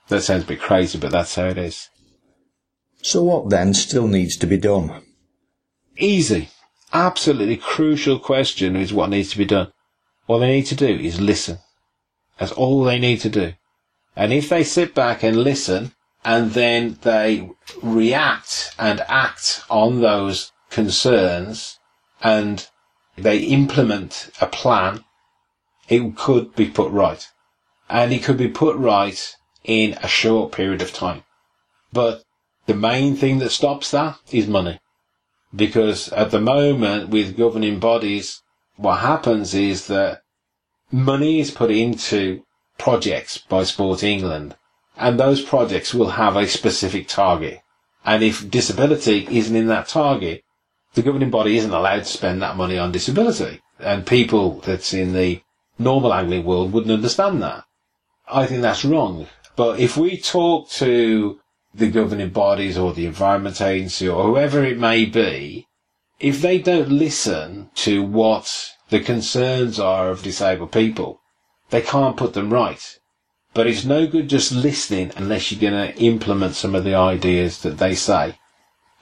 That 0.09 0.23
sounds 0.23 0.45
a 0.45 0.47
bit 0.47 0.61
crazy, 0.61 0.99
but 0.99 1.13
that's 1.13 1.35
how 1.35 1.47
it 1.47 1.59
is. 1.59 1.89
So 3.03 3.23
what 3.23 3.51
then 3.51 3.75
still 3.75 4.07
needs 4.09 4.37
to 4.39 4.47
be 4.47 4.59
done? 4.59 5.03
Easy. 5.99 6.49
Absolutely 6.93 7.57
crucial 7.57 8.19
question 8.19 8.77
is 8.77 8.93
what 8.93 9.11
needs 9.11 9.31
to 9.31 9.39
be 9.39 9.45
done. 9.45 9.73
All 10.27 10.39
they 10.39 10.49
need 10.49 10.67
to 10.67 10.75
do 10.75 10.87
is 10.87 11.21
listen. 11.21 11.59
That's 12.39 12.53
all 12.53 12.85
they 12.85 12.99
need 12.99 13.21
to 13.21 13.29
do. 13.29 13.53
And 14.17 14.33
if 14.33 14.49
they 14.49 14.65
sit 14.65 14.95
back 14.95 15.23
and 15.23 15.37
listen, 15.37 15.93
and 16.25 16.53
then 16.53 16.99
they 17.03 17.51
react 17.83 18.75
and 18.79 19.01
act 19.09 19.63
on 19.71 20.01
those 20.01 20.53
concerns 20.71 21.79
and 22.23 22.69
they 23.17 23.39
implement 23.39 24.31
a 24.41 24.47
plan, 24.47 25.05
it 25.89 26.17
could 26.17 26.55
be 26.55 26.67
put 26.67 26.91
right. 26.93 27.27
And 27.89 28.13
it 28.13 28.23
could 28.23 28.37
be 28.37 28.49
put 28.49 28.77
right 28.77 29.37
in 29.65 29.95
a 30.03 30.09
short 30.09 30.53
period 30.53 30.83
of 30.83 30.93
time. 30.93 31.25
But 31.93 32.23
The 32.67 32.77
main 32.77 33.17
thing 33.17 33.39
that 33.39 33.51
stops 33.51 33.91
that 33.91 34.19
is 34.31 34.47
money. 34.47 34.79
Because 35.53 36.09
at 36.11 36.31
the 36.31 36.41
moment 36.41 37.09
with 37.09 37.37
governing 37.37 37.81
bodies, 37.81 38.43
what 38.77 39.01
happens 39.01 39.55
is 39.55 39.89
that 39.89 40.23
money 40.93 41.41
is 41.41 41.51
put 41.51 41.73
into 41.73 42.45
projects 42.79 43.39
by 43.39 43.65
Sport 43.65 44.05
England 44.05 44.55
and 45.01 45.19
those 45.19 45.41
projects 45.41 45.95
will 45.95 46.11
have 46.11 46.37
a 46.37 46.47
specific 46.47 47.09
target. 47.09 47.63
And 48.05 48.23
if 48.23 48.49
disability 48.51 49.27
isn't 49.31 49.57
in 49.57 49.67
that 49.69 49.89
target, 49.89 50.45
the 50.95 51.03
governing 51.03 51.31
body 51.31 51.57
isn't 51.57 51.73
allowed 51.73 52.01
to 52.01 52.05
spend 52.05 52.43
that 52.43 52.57
money 52.57 52.79
on 52.79 52.93
disability. 52.93 53.63
And 53.79 54.07
people 54.07 54.61
that's 54.61 54.93
in 54.93 55.15
the 55.15 55.41
normal 55.79 56.13
angling 56.13 56.45
world 56.45 56.73
wouldn't 56.73 56.93
understand 56.93 57.43
that. 57.43 57.65
I 58.29 58.47
think 58.47 58.61
that's 58.61 58.85
wrong. 58.85 59.27
But 59.57 59.81
if 59.81 59.97
we 59.97 60.19
talk 60.19 60.69
to 60.71 61.41
the 61.75 61.91
governing 61.91 62.31
bodies 62.31 62.77
or 62.77 62.93
the 62.93 63.07
Environment 63.07 63.59
Agency 63.61 64.07
or 64.07 64.25
whoever 64.25 64.63
it 64.63 64.79
may 64.79 65.07
be, 65.07 65.67
if 66.19 66.43
they 66.43 66.59
don't 66.59 66.91
listen 66.91 67.71
to 67.77 68.03
what 68.03 68.73
the 68.91 69.01
concerns 69.01 69.81
are 69.81 70.11
of 70.11 70.23
disabled 70.23 70.73
people, 70.73 71.21
they 71.71 71.81
can't 71.81 72.19
put 72.19 72.35
them 72.35 72.53
right. 72.53 73.00
But 73.53 73.67
it's 73.67 73.85
no 73.85 74.07
good 74.07 74.29
just 74.29 74.53
listening 74.53 75.13
unless 75.17 75.51
you're 75.51 75.61
going 75.71 75.93
to 75.93 75.99
implement 76.01 76.55
some 76.55 76.75
of 76.75 76.85
the 76.85 76.95
ideas 76.95 77.63
that 77.63 77.79
they 77.79 77.95
say. 77.95 78.39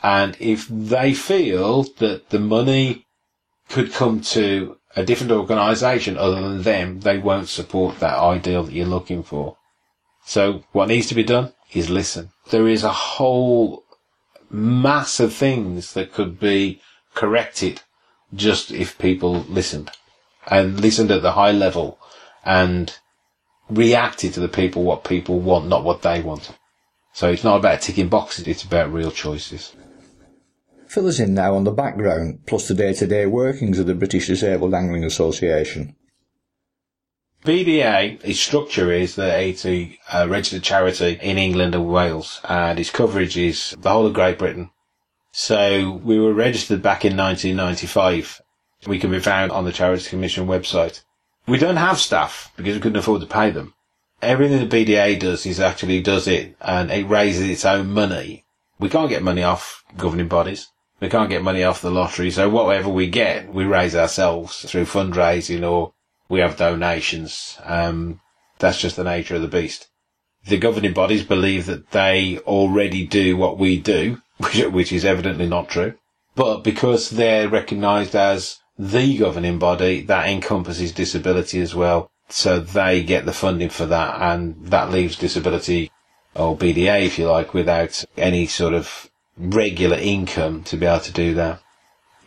And 0.03 0.37
if 0.41 0.67
they 0.69 1.13
feel 1.13 1.85
that 1.99 2.31
the 2.31 2.39
money 2.39 3.07
could 3.69 3.93
come 3.93 4.21
to 4.21 4.79
a 4.97 5.05
different 5.05 5.33
organisation 5.33 6.17
other 6.17 6.41
than 6.41 6.63
them, 6.63 7.01
they 7.01 7.19
won't 7.19 7.49
support 7.49 8.01
that 8.01 8.19
ideal 8.19 8.65
that 8.65 8.73
you're 8.73 8.87
looking 8.87 9.23
for. 9.23 9.57
So 10.25 10.65
what 10.73 10.89
needs 10.89 11.09
to 11.09 11.15
be 11.15 11.23
done 11.23 11.53
is 11.73 11.91
listen. 11.91 12.31
There 12.51 12.69
is 12.69 12.85
a 12.85 12.93
whole 12.93 13.85
mass 14.51 15.21
of 15.21 15.35
things 15.35 15.93
that 15.93 16.13
could 16.13 16.41
be 16.41 16.81
corrected 17.15 17.83
just 18.35 18.71
if 18.71 18.99
people 18.99 19.41
listened 19.49 19.91
and 20.47 20.81
listened 20.81 21.11
at 21.11 21.23
the 21.23 21.33
high 21.33 21.53
level 21.53 21.99
and 22.45 22.99
reacted 23.71 24.35
to 24.35 24.41
the 24.41 24.49
people 24.49 24.83
what 24.83 25.05
people 25.05 25.41
want, 25.41 25.69
not 25.69 25.85
what 25.85 26.03
they 26.03 26.21
want. 26.21 26.51
So 27.13 27.31
it's 27.31 27.45
not 27.45 27.57
about 27.57 27.81
ticking 27.81 28.09
boxes, 28.09 28.47
it's 28.47 28.65
about 28.65 28.93
real 28.93 29.11
choices. 29.11 29.75
Fill 30.87 31.09
us 31.09 31.19
in 31.19 31.35
now 31.35 31.55
on 31.55 31.65
the 31.65 31.71
background, 31.71 32.47
plus 32.47 32.69
the 32.69 32.75
day-to-day 32.75 33.27
workings 33.27 33.79
of 33.79 33.87
the 33.87 33.95
British 33.95 34.29
Disabled 34.29 34.73
Angling 34.73 35.05
Association. 35.05 35.97
BDA, 37.45 38.25
its 38.25 38.41
structure 38.41 38.91
is 38.91 39.15
that 39.17 39.41
it's 39.41 39.65
a, 39.65 39.99
a 40.13 40.29
registered 40.29 40.63
charity 40.63 41.19
in 41.23 41.39
England 41.39 41.75
and 41.75 41.89
Wales, 41.89 42.41
and 42.49 42.79
its 42.79 42.91
coverage 42.91 43.37
is 43.37 43.77
the 43.79 43.91
whole 43.91 44.07
of 44.07 44.15
Great 44.15 44.39
Britain. 44.39 44.71
So 45.31 46.01
we 46.03 46.19
were 46.19 46.33
registered 46.33 46.83
back 46.83 47.05
in 47.05 47.17
1995. 47.17 48.41
We 48.87 48.99
can 48.99 49.11
be 49.11 49.21
found 49.21 49.53
on 49.53 49.65
the 49.65 49.73
Charity 49.73 50.09
Commission 50.09 50.47
website. 50.47 51.03
We 51.49 51.57
don't 51.57 51.77
have 51.77 51.99
staff 51.99 52.53
because 52.57 52.75
we 52.75 52.81
couldn't 52.81 52.99
afford 52.99 53.23
to 53.23 53.27
pay 53.27 53.51
them. 53.51 53.73
Everything 54.21 54.69
the 54.69 54.85
BDA 54.85 55.19
does 55.19 55.47
is 55.47 55.59
actually 55.59 56.03
does 56.03 56.29
it 56.29 56.55
and 56.61 56.91
it 56.91 57.09
raises 57.09 57.49
its 57.49 57.65
own 57.65 57.91
money. 57.91 58.45
We 58.79 58.91
can't 58.91 59.09
get 59.09 59.23
money 59.23 59.43
off 59.43 59.83
governing 59.97 60.29
bodies. 60.29 60.69
We 61.01 61.09
can't 61.09 61.31
get 61.31 61.43
money 61.43 61.65
off 61.65 61.81
the 61.81 61.91
lottery. 61.91 62.31
So 62.31 62.51
whatever 62.51 62.91
we 62.91 63.09
get, 63.09 63.53
we 63.53 63.65
raise 63.65 63.97
ourselves 63.97 64.71
through 64.71 64.85
fundraising 64.85 65.67
or 65.67 65.95
we 66.29 66.41
have 66.41 66.59
donations. 66.59 67.57
Um, 67.65 68.21
that's 68.59 68.81
just 68.81 68.97
the 68.97 69.05
nature 69.05 69.37
of 69.37 69.43
the 69.43 69.49
beast. 69.49 69.89
The 70.45 70.59
governing 70.59 70.93
bodies 70.93 71.25
believe 71.25 71.65
that 71.65 71.93
they 71.93 72.41
already 72.41 73.07
do 73.07 73.39
what 73.39 73.59
we 73.59 73.79
do, 73.79 74.21
which, 74.37 74.65
which 74.67 74.93
is 74.93 75.05
evidently 75.05 75.47
not 75.47 75.71
true. 75.71 75.95
But 76.35 76.63
because 76.63 77.09
they're 77.09 77.49
recognised 77.49 78.15
as 78.15 78.59
the 78.79 79.17
governing 79.19 79.59
body, 79.59 80.03
that 80.03 80.29
encompasses 80.29 80.93
disability 80.93 81.61
as 81.61 81.75
well. 81.75 82.11
So 82.29 82.61
they 82.61 83.03
get 83.03 83.25
the 83.25 83.33
funding 83.33 83.71
for 83.71 83.87
that 83.87 84.21
and 84.21 84.67
that 84.67 84.91
leaves 84.91 85.17
disability 85.17 85.91
or 86.35 86.57
BDA, 86.57 87.07
if 87.07 87.19
you 87.19 87.29
like, 87.29 87.53
without 87.55 88.05
any 88.17 88.47
sort 88.47 88.75
of 88.75 89.11
regular 89.37 89.97
income 89.97 90.63
to 90.65 90.77
be 90.77 90.87
able 90.87 91.01
to 91.01 91.13
do 91.13 91.35
that 91.35 91.61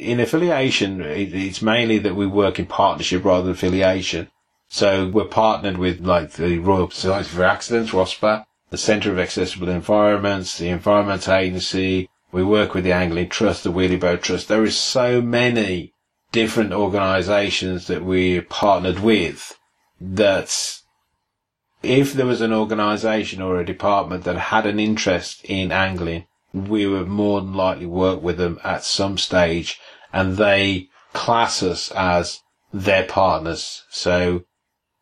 in 0.02 0.20
affiliation, 0.20 1.00
it's 1.02 1.62
mainly 1.62 2.00
that 2.00 2.16
we 2.16 2.26
work 2.26 2.58
in 2.58 2.66
partnership 2.66 3.24
rather 3.24 3.44
than 3.44 3.52
affiliation. 3.52 4.30
So 4.68 5.08
we're 5.08 5.26
partnered 5.26 5.78
with 5.78 6.02
like 6.02 6.32
the 6.32 6.58
Royal 6.58 6.90
Society 6.90 7.30
for 7.30 7.44
Accidents, 7.44 7.92
ROSPA, 7.92 8.46
the 8.72 8.78
Centre 8.78 9.12
of 9.12 9.20
Accessible 9.20 9.70
Environments, 9.70 10.58
the 10.58 10.70
Environment 10.70 11.30
Agency. 11.30 12.10
We 12.32 12.44
work 12.44 12.74
with 12.74 12.84
the 12.84 12.94
Angling 12.94 13.30
Trust, 13.30 13.64
the 13.64 13.72
Wheelyboat 13.72 14.22
Trust. 14.22 14.48
There 14.48 14.64
is 14.64 14.76
so 14.76 15.22
many 15.22 15.94
different 16.32 16.72
organisations 16.72 17.88
that 17.88 18.04
we're 18.04 18.42
partnered 18.42 19.00
with 19.00 19.58
that 20.00 20.82
if 21.84 22.14
there 22.14 22.26
was 22.26 22.42
an 22.42 22.54
organisation 22.54 23.42
or 23.42 23.60
a 23.60 23.66
department 23.66 24.24
that 24.24 24.38
had 24.38 24.66
an 24.66 24.80
interest 24.80 25.44
in 25.46 25.72
angling, 25.72 26.26
we 26.54 26.86
would 26.86 27.08
more 27.08 27.42
than 27.42 27.54
likely 27.54 27.86
work 27.86 28.22
with 28.22 28.38
them 28.38 28.60
at 28.64 28.84
some 28.84 29.18
stage 29.18 29.80
and 30.14 30.38
they 30.38 30.90
class 31.14 31.64
us 31.64 31.92
as 31.92 32.42
their 32.74 33.04
partners. 33.04 33.84
So 33.90 34.44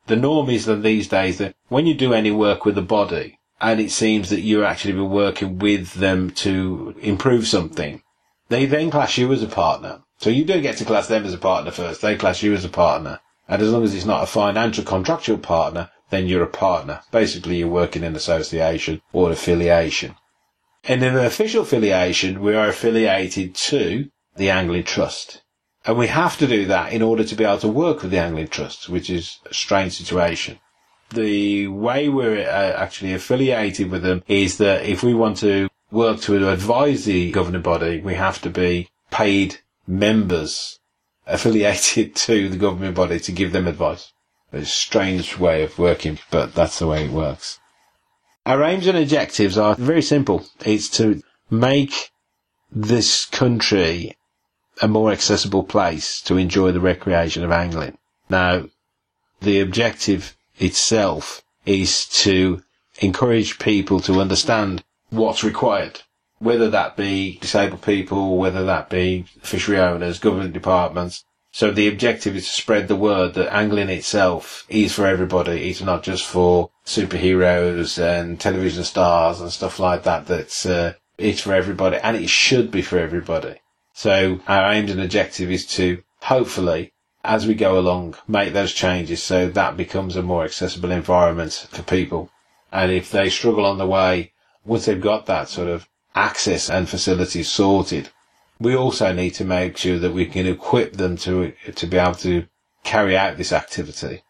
the 0.08 0.16
norm 0.16 0.50
is 0.50 0.66
that 0.66 0.84
these 0.84 1.08
days 1.08 1.38
that 1.38 1.56
when 1.68 1.86
you 1.86 1.94
do 1.94 2.14
any 2.14 2.32
work 2.32 2.66
with 2.66 2.76
the 2.76 2.82
body 2.82 3.40
and 3.62 3.80
it 3.80 3.92
seems 3.92 4.30
that 4.30 4.42
you're 4.42 4.64
actually 4.64 5.00
working 5.00 5.60
with 5.60 5.94
them 5.96 6.32
to 6.32 6.96
improve 7.02 7.48
something, 7.48 8.02
they 8.48 8.66
then 8.66 8.90
class 8.90 9.18
you 9.18 9.32
as 9.34 9.44
a 9.44 9.48
partner. 9.48 10.02
So 10.20 10.30
you 10.30 10.44
don't 10.44 10.62
get 10.62 10.78
to 10.78 10.86
class 10.86 11.08
them 11.08 11.26
as 11.26 11.34
a 11.34 11.38
partner 11.38 11.72
first. 11.72 12.02
They 12.02 12.18
class 12.18 12.44
you 12.44 12.54
as 12.54 12.66
a 12.66 12.70
partner. 12.70 13.22
And 13.48 13.62
as 13.62 13.72
long 13.72 13.84
as 13.84 13.96
it's 13.96 14.06
not 14.06 14.22
a 14.22 14.28
financial 14.28 14.84
contractual 14.84 15.38
partner, 15.38 15.90
then 16.10 16.28
you're 16.28 16.44
a 16.44 16.48
partner. 16.48 17.02
Basically, 17.10 17.58
you're 17.58 17.70
working 17.70 18.04
in 18.04 18.16
association 18.16 19.02
or 19.14 19.32
affiliation. 19.32 20.16
And 20.84 21.02
in 21.04 21.16
an 21.16 21.26
official 21.26 21.64
affiliation, 21.64 22.42
we 22.42 22.54
are 22.54 22.68
affiliated 22.68 23.56
to 23.56 24.10
the 24.36 24.50
Angling 24.50 24.84
Trust. 24.84 25.42
And 25.86 25.98
we 25.98 26.08
have 26.08 26.38
to 26.40 26.48
do 26.48 26.66
that 26.66 26.92
in 26.92 27.02
order 27.02 27.24
to 27.24 27.36
be 27.36 27.46
able 27.46 27.60
to 27.60 27.70
work 27.70 28.02
with 28.02 28.12
the 28.12 28.20
Angling 28.20 28.50
Trust, 28.50 28.90
which 28.90 29.10
is 29.10 29.40
a 29.50 29.54
strange 29.54 29.94
situation. 29.94 30.60
The 31.12 31.68
way 31.68 32.10
we're 32.10 32.42
uh, 32.42 32.74
actually 32.78 33.14
affiliated 33.14 33.90
with 33.90 34.04
them 34.04 34.24
is 34.28 34.58
that 34.58 34.86
if 34.86 35.02
we 35.02 35.14
want 35.14 35.38
to 35.38 35.70
work 35.92 36.20
to 36.22 36.52
advise 36.52 37.06
the 37.06 37.32
governing 37.32 37.62
body, 37.62 38.02
we 38.02 38.16
have 38.16 38.42
to 38.42 38.50
be 38.50 38.90
paid 39.12 39.60
members 39.90 40.80
affiliated 41.26 42.16
to 42.28 42.48
the 42.48 42.58
government 42.58 42.96
body 42.96 43.20
to 43.20 43.32
give 43.32 43.52
them 43.52 43.68
advice. 43.68 44.14
It's 44.54 44.70
a 44.70 44.72
strange 44.72 45.38
way 45.38 45.64
of 45.64 45.78
working, 45.78 46.20
but 46.32 46.54
that's 46.56 46.80
the 46.80 46.88
way 46.88 47.06
it 47.06 47.12
works. 47.12 47.60
Our 48.46 48.64
aims 48.64 48.88
and 48.88 48.98
objectives 48.98 49.58
are 49.58 49.76
very 49.76 50.02
simple. 50.02 50.46
It's 50.66 50.90
to 50.98 51.22
make 51.52 52.12
this 52.72 53.26
country 53.26 54.16
a 54.82 54.88
more 54.88 55.12
accessible 55.12 55.64
place 55.64 56.22
to 56.22 56.38
enjoy 56.38 56.72
the 56.72 56.80
recreation 56.80 57.44
of 57.44 57.52
angling. 57.52 57.98
Now, 58.30 58.66
the 59.42 59.60
objective 59.60 60.36
itself 60.58 61.44
is 61.66 62.06
to 62.24 62.64
encourage 63.00 63.60
people 63.60 64.00
to 64.02 64.22
understand 64.22 64.84
what's 65.10 65.44
required, 65.44 66.02
whether 66.40 66.70
that 66.70 66.96
be 66.98 67.38
disabled 67.40 67.82
people, 67.82 68.38
whether 68.38 68.66
that 68.66 68.90
be 68.90 69.26
fishery 69.42 69.78
owners, 69.78 70.20
government 70.20 70.54
departments. 70.54 71.26
So 71.52 71.72
the 71.72 71.88
objective 71.88 72.36
is 72.36 72.48
to 72.48 72.54
spread 72.54 72.88
the 72.88 72.96
word 72.96 73.34
that 73.34 73.54
angling 73.54 73.90
itself 73.90 74.66
is 74.70 74.94
for 74.94 75.06
everybody. 75.06 75.70
It's 75.70 75.82
not 75.82 76.04
just 76.04 76.26
for 76.26 76.70
superheroes 76.86 78.02
and 78.02 78.40
television 78.40 78.84
stars 78.84 79.42
and 79.42 79.52
stuff 79.52 79.80
like 79.80 80.04
that. 80.04 80.28
That's 80.28 80.66
uh, 80.66 80.94
it's 81.18 81.42
for 81.42 81.54
everybody, 81.54 81.98
and 81.98 82.16
it 82.16 82.30
should 82.30 82.72
be 82.72 82.82
for 82.82 82.98
everybody. 82.98 83.56
So 83.94 84.40
our 84.48 84.72
aim 84.72 84.88
and 84.90 85.02
objective 85.02 85.52
is 85.52 85.66
to 85.76 86.02
hopefully, 86.22 86.94
as 87.24 87.46
we 87.46 87.56
go 87.56 87.78
along, 87.78 88.16
make 88.28 88.54
those 88.54 88.72
changes 88.72 89.22
so 89.22 89.50
that 89.50 89.76
becomes 89.76 90.16
a 90.16 90.24
more 90.24 90.46
accessible 90.46 90.92
environment 90.92 91.68
for 91.72 91.84
people. 91.84 92.30
And 92.72 92.92
if 92.92 93.12
they 93.12 93.30
struggle 93.30 93.66
on 93.66 93.78
the 93.78 93.88
way, 93.88 94.32
once 94.64 94.86
they've 94.86 95.02
got 95.02 95.26
that 95.26 95.50
sort 95.50 95.68
of 95.68 95.90
access 96.20 96.70
and 96.70 96.88
facilities 96.88 97.50
sorted, 97.50 98.10
we 98.60 98.76
also 98.76 99.14
need 99.14 99.32
to 99.32 99.46
make 99.46 99.78
sure 99.78 99.98
that 100.00 100.14
we 100.14 100.26
can 100.26 100.46
equip 100.46 100.94
them 100.94 101.16
to, 101.16 101.54
to 101.76 101.88
be 101.88 101.98
able 101.98 102.16
to 102.16 102.46
carry 102.84 103.18
out 103.18 103.38
this 103.38 103.54
activity. 103.54 104.22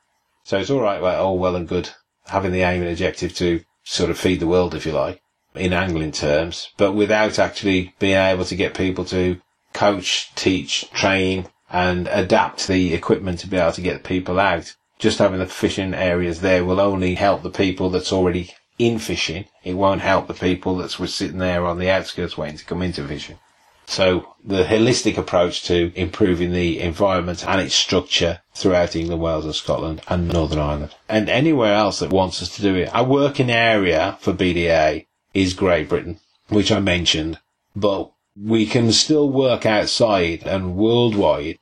So 0.43 0.59
it's 0.59 0.69
all 0.69 0.81
right, 0.81 1.01
well, 1.01 1.23
all 1.23 1.39
well 1.39 1.55
and 1.55 1.67
good 1.67 1.89
having 2.27 2.51
the 2.51 2.61
aim 2.61 2.81
and 2.81 2.91
objective 2.91 3.35
to 3.35 3.61
sort 3.83 4.11
of 4.11 4.19
feed 4.19 4.39
the 4.39 4.47
world, 4.47 4.75
if 4.75 4.85
you 4.85 4.91
like, 4.91 5.21
in 5.55 5.73
angling 5.73 6.11
terms, 6.11 6.69
but 6.77 6.93
without 6.93 7.39
actually 7.39 7.93
being 7.97 8.17
able 8.17 8.45
to 8.45 8.55
get 8.55 8.77
people 8.77 9.03
to 9.05 9.41
coach, 9.73 10.33
teach, 10.35 10.89
train, 10.91 11.47
and 11.71 12.07
adapt 12.07 12.67
the 12.67 12.93
equipment 12.93 13.39
to 13.39 13.47
be 13.47 13.57
able 13.57 13.71
to 13.71 13.81
get 13.81 14.03
people 14.03 14.39
out. 14.39 14.75
Just 14.99 15.19
having 15.19 15.39
the 15.39 15.45
fishing 15.45 15.93
areas 15.93 16.41
there 16.41 16.65
will 16.65 16.79
only 16.79 17.15
help 17.15 17.41
the 17.41 17.49
people 17.49 17.89
that's 17.89 18.11
already 18.11 18.53
in 18.79 18.97
fishing. 18.97 19.45
It 19.63 19.73
won't 19.73 20.01
help 20.01 20.27
the 20.27 20.33
people 20.33 20.77
that's 20.77 20.97
were 20.97 21.07
sitting 21.07 21.37
there 21.37 21.65
on 21.65 21.77
the 21.77 21.91
outskirts 21.91 22.37
waiting 22.37 22.57
to 22.57 22.65
come 22.65 22.81
into 22.81 23.07
fishing. 23.07 23.37
So 23.85 24.35
the 24.43 24.63
holistic 24.63 25.17
approach 25.17 25.63
to 25.63 25.91
improving 25.95 26.53
the 26.53 26.79
environment 26.79 27.45
and 27.45 27.59
its 27.59 27.73
structure 27.75 28.41
throughout 28.53 28.95
England, 28.95 29.21
Wales 29.21 29.45
and 29.45 29.55
Scotland 29.55 30.01
and 30.07 30.27
Northern 30.27 30.59
Ireland 30.59 30.95
and 31.09 31.27
anywhere 31.27 31.73
else 31.73 31.99
that 31.99 32.11
wants 32.11 32.41
us 32.41 32.55
to 32.55 32.61
do 32.61 32.75
it. 32.75 32.93
Our 32.93 33.03
working 33.03 33.49
area 33.49 34.17
for 34.21 34.31
BDA 34.31 35.07
is 35.33 35.53
Great 35.53 35.89
Britain, 35.89 36.19
which 36.49 36.71
I 36.71 36.79
mentioned, 36.79 37.39
but 37.75 38.11
we 38.39 38.65
can 38.65 38.91
still 38.91 39.29
work 39.29 39.65
outside 39.65 40.43
and 40.43 40.77
worldwide, 40.77 41.57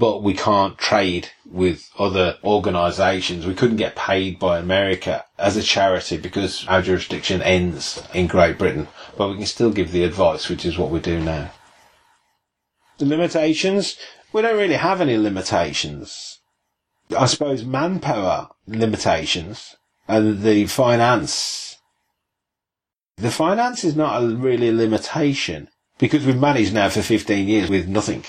but 0.00 0.22
we 0.22 0.32
can't 0.32 0.78
trade 0.78 1.28
with 1.44 1.90
other 1.98 2.38
organisations. 2.42 3.44
We 3.44 3.52
couldn't 3.52 3.76
get 3.76 3.94
paid 3.94 4.38
by 4.38 4.58
America 4.58 5.26
as 5.38 5.58
a 5.58 5.62
charity 5.62 6.16
because 6.16 6.66
our 6.68 6.80
jurisdiction 6.80 7.42
ends 7.42 8.02
in 8.14 8.26
Great 8.26 8.56
Britain, 8.56 8.88
but 9.18 9.28
we 9.28 9.36
can 9.36 9.44
still 9.44 9.70
give 9.70 9.92
the 9.92 10.04
advice, 10.04 10.48
which 10.48 10.64
is 10.64 10.78
what 10.78 10.88
we 10.90 11.00
do 11.00 11.20
now. 11.20 11.52
The 12.96 13.04
limitations? 13.04 13.98
We 14.32 14.40
don't 14.40 14.56
really 14.56 14.74
have 14.74 15.02
any 15.02 15.18
limitations. 15.18 16.38
I 17.14 17.26
suppose 17.26 17.66
manpower 17.66 18.48
limitations 18.66 19.76
and 20.08 20.42
the 20.42 20.64
finance. 20.64 21.76
The 23.18 23.30
finance 23.30 23.84
is 23.84 23.96
not 23.96 24.22
a 24.22 24.28
really 24.28 24.70
a 24.70 24.72
limitation 24.72 25.68
because 25.98 26.24
we've 26.24 26.40
managed 26.40 26.72
now 26.72 26.88
for 26.88 27.02
15 27.02 27.46
years 27.46 27.68
with 27.68 27.86
nothing. 27.86 28.24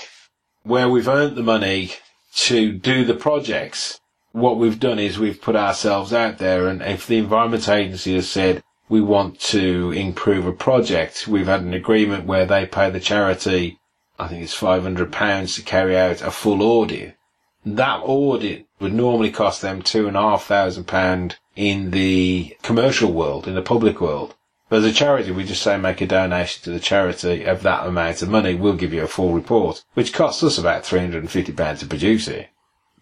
Where 0.64 0.88
we've 0.88 1.08
earned 1.08 1.36
the 1.36 1.42
money 1.42 1.92
to 2.34 2.72
do 2.72 3.04
the 3.04 3.14
projects, 3.14 4.00
what 4.30 4.58
we've 4.58 4.78
done 4.78 4.98
is 4.98 5.18
we've 5.18 5.40
put 5.40 5.56
ourselves 5.56 6.12
out 6.12 6.38
there 6.38 6.68
and 6.68 6.80
if 6.82 7.06
the 7.06 7.18
Environment 7.18 7.68
Agency 7.68 8.14
has 8.14 8.28
said 8.28 8.62
we 8.88 9.00
want 9.00 9.40
to 9.40 9.90
improve 9.92 10.46
a 10.46 10.52
project, 10.52 11.26
we've 11.26 11.46
had 11.46 11.62
an 11.62 11.74
agreement 11.74 12.26
where 12.26 12.46
they 12.46 12.64
pay 12.64 12.90
the 12.90 13.00
charity, 13.00 13.80
I 14.18 14.28
think 14.28 14.42
it's 14.42 14.58
£500 14.58 15.54
to 15.56 15.62
carry 15.62 15.98
out 15.98 16.22
a 16.22 16.30
full 16.30 16.62
audit. 16.62 17.16
That 17.66 18.00
audit 18.04 18.66
would 18.80 18.92
normally 18.92 19.30
cost 19.30 19.62
them 19.62 19.82
two 19.82 20.06
and 20.06 20.16
a 20.16 20.20
half 20.20 20.44
thousand 20.44 20.84
pound 20.84 21.38
in 21.56 21.90
the 21.90 22.56
commercial 22.62 23.12
world, 23.12 23.48
in 23.48 23.54
the 23.54 23.62
public 23.62 24.00
world. 24.00 24.34
But 24.72 24.78
as 24.78 24.84
a 24.86 24.92
charity, 24.94 25.30
we 25.32 25.44
just 25.44 25.60
say 25.60 25.76
make 25.76 26.00
a 26.00 26.06
donation 26.06 26.64
to 26.64 26.70
the 26.70 26.80
charity 26.80 27.44
of 27.44 27.62
that 27.62 27.86
amount 27.86 28.22
of 28.22 28.30
money. 28.30 28.54
We'll 28.54 28.72
give 28.72 28.94
you 28.94 29.02
a 29.02 29.06
full 29.06 29.34
report, 29.34 29.84
which 29.92 30.14
costs 30.14 30.42
us 30.42 30.56
about 30.56 30.84
£350 30.84 31.78
to 31.80 31.86
produce 31.86 32.26
it. 32.26 32.48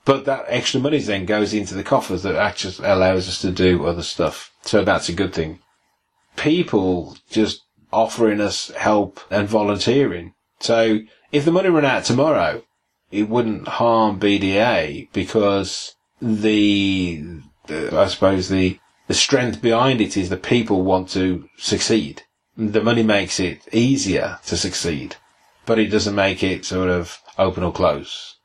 But 0.04 0.24
that 0.24 0.46
extra 0.48 0.80
money 0.80 0.98
then 0.98 1.26
goes 1.26 1.54
into 1.54 1.74
the 1.74 1.84
coffers 1.84 2.24
that 2.24 2.34
actually 2.34 2.84
allows 2.84 3.28
us 3.28 3.40
to 3.42 3.52
do 3.52 3.86
other 3.86 4.02
stuff. 4.02 4.52
So 4.62 4.82
that's 4.82 5.08
a 5.08 5.12
good 5.12 5.32
thing. 5.32 5.60
People 6.34 7.16
just 7.30 7.62
offering 7.92 8.40
us 8.40 8.70
help 8.70 9.20
and 9.30 9.48
volunteering. 9.48 10.34
So 10.58 10.98
if 11.30 11.44
the 11.44 11.52
money 11.52 11.68
ran 11.68 11.84
out 11.84 12.04
tomorrow, 12.04 12.64
it 13.12 13.28
wouldn't 13.28 13.68
harm 13.68 14.18
BDA 14.18 15.12
because 15.12 15.94
the, 16.20 17.22
the 17.68 17.96
I 17.96 18.08
suppose 18.08 18.48
the 18.48 18.79
the 19.10 19.14
strength 19.14 19.60
behind 19.60 20.00
it 20.00 20.16
is 20.16 20.28
that 20.28 20.40
people 20.44 20.82
want 20.82 21.08
to 21.08 21.48
succeed. 21.56 22.22
The 22.56 22.80
money 22.80 23.02
makes 23.02 23.40
it 23.40 23.66
easier 23.72 24.38
to 24.46 24.56
succeed, 24.56 25.16
but 25.66 25.80
it 25.80 25.88
doesn't 25.88 26.14
make 26.14 26.44
it 26.44 26.64
sort 26.64 26.88
of 26.88 27.18
open 27.36 27.64
or 27.64 27.72
close. 27.72 28.36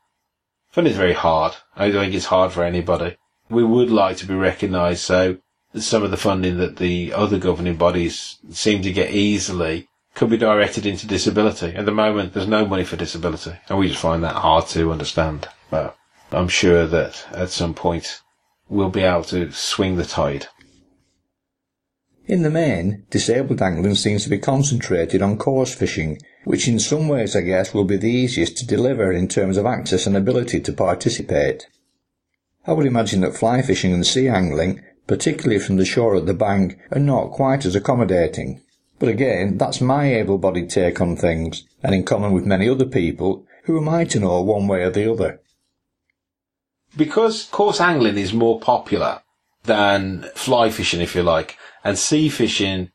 Fun 0.72 0.88
is 0.88 0.96
very 0.96 1.12
hard. 1.12 1.54
I 1.76 1.92
think 1.92 2.12
it's 2.12 2.34
hard 2.34 2.50
for 2.50 2.64
anybody. 2.64 3.16
We 3.48 3.62
would 3.62 3.92
like 3.92 4.16
to 4.16 4.26
be 4.26 4.34
recognised, 4.34 5.02
so 5.02 5.36
some 5.76 6.02
of 6.02 6.10
the 6.10 6.16
funding 6.16 6.58
that 6.58 6.78
the 6.78 7.12
other 7.12 7.38
governing 7.38 7.76
bodies 7.76 8.38
seem 8.50 8.82
to 8.82 8.92
get 8.92 9.12
easily 9.12 9.86
could 10.16 10.30
be 10.30 10.36
directed 10.36 10.84
into 10.84 11.06
disability. 11.06 11.76
At 11.76 11.84
the 11.84 11.92
moment, 11.92 12.32
there's 12.32 12.48
no 12.48 12.66
money 12.66 12.82
for 12.82 12.96
disability, 12.96 13.52
and 13.68 13.78
we 13.78 13.90
just 13.90 14.00
find 14.00 14.24
that 14.24 14.42
hard 14.42 14.66
to 14.70 14.90
understand. 14.90 15.46
But 15.70 15.96
I'm 16.32 16.48
sure 16.48 16.88
that 16.88 17.24
at 17.30 17.50
some 17.50 17.72
point 17.72 18.20
we'll 18.68 18.90
be 18.90 19.02
able 19.02 19.22
to 19.22 19.52
swing 19.52 19.94
the 19.94 20.04
tide. 20.04 20.48
In 22.26 22.42
the 22.42 22.50
main, 22.50 23.04
disabled 23.08 23.62
angling 23.62 23.94
seems 23.94 24.24
to 24.24 24.30
be 24.30 24.38
concentrated 24.38 25.22
on 25.22 25.38
coarse 25.38 25.72
fishing, 25.72 26.18
which 26.42 26.66
in 26.66 26.80
some 26.80 27.06
ways 27.06 27.36
I 27.36 27.42
guess 27.42 27.72
will 27.72 27.84
be 27.84 27.96
the 27.96 28.10
easiest 28.10 28.56
to 28.58 28.66
deliver 28.66 29.12
in 29.12 29.28
terms 29.28 29.56
of 29.56 29.64
access 29.64 30.08
and 30.08 30.16
ability 30.16 30.60
to 30.60 30.72
participate. 30.72 31.68
I 32.66 32.72
would 32.72 32.86
imagine 32.86 33.20
that 33.20 33.36
fly 33.36 33.62
fishing 33.62 33.92
and 33.92 34.04
sea 34.04 34.26
angling, 34.26 34.82
particularly 35.06 35.60
from 35.60 35.76
the 35.76 35.84
shore 35.84 36.16
at 36.16 36.26
the 36.26 36.34
bank, 36.34 36.76
are 36.90 36.98
not 36.98 37.30
quite 37.30 37.64
as 37.64 37.76
accommodating. 37.76 38.60
But 38.98 39.08
again, 39.08 39.56
that's 39.56 39.80
my 39.80 40.12
able-bodied 40.12 40.68
take 40.68 41.00
on 41.00 41.16
things, 41.16 41.62
and 41.80 41.94
in 41.94 42.02
common 42.02 42.32
with 42.32 42.44
many 42.44 42.68
other 42.68 42.86
people, 42.86 43.46
who 43.64 43.78
am 43.78 43.88
I 43.88 44.04
to 44.06 44.18
know 44.18 44.40
one 44.42 44.66
way 44.66 44.82
or 44.82 44.90
the 44.90 45.08
other? 45.08 45.40
Because 46.96 47.44
coarse 47.52 47.80
angling 47.80 48.18
is 48.18 48.32
more 48.32 48.58
popular 48.58 49.20
than 49.62 50.28
fly 50.34 50.70
fishing, 50.70 51.00
if 51.00 51.14
you 51.14 51.22
like, 51.22 51.56
and 51.86 51.96
sea 51.96 52.28
fishing 52.28 52.90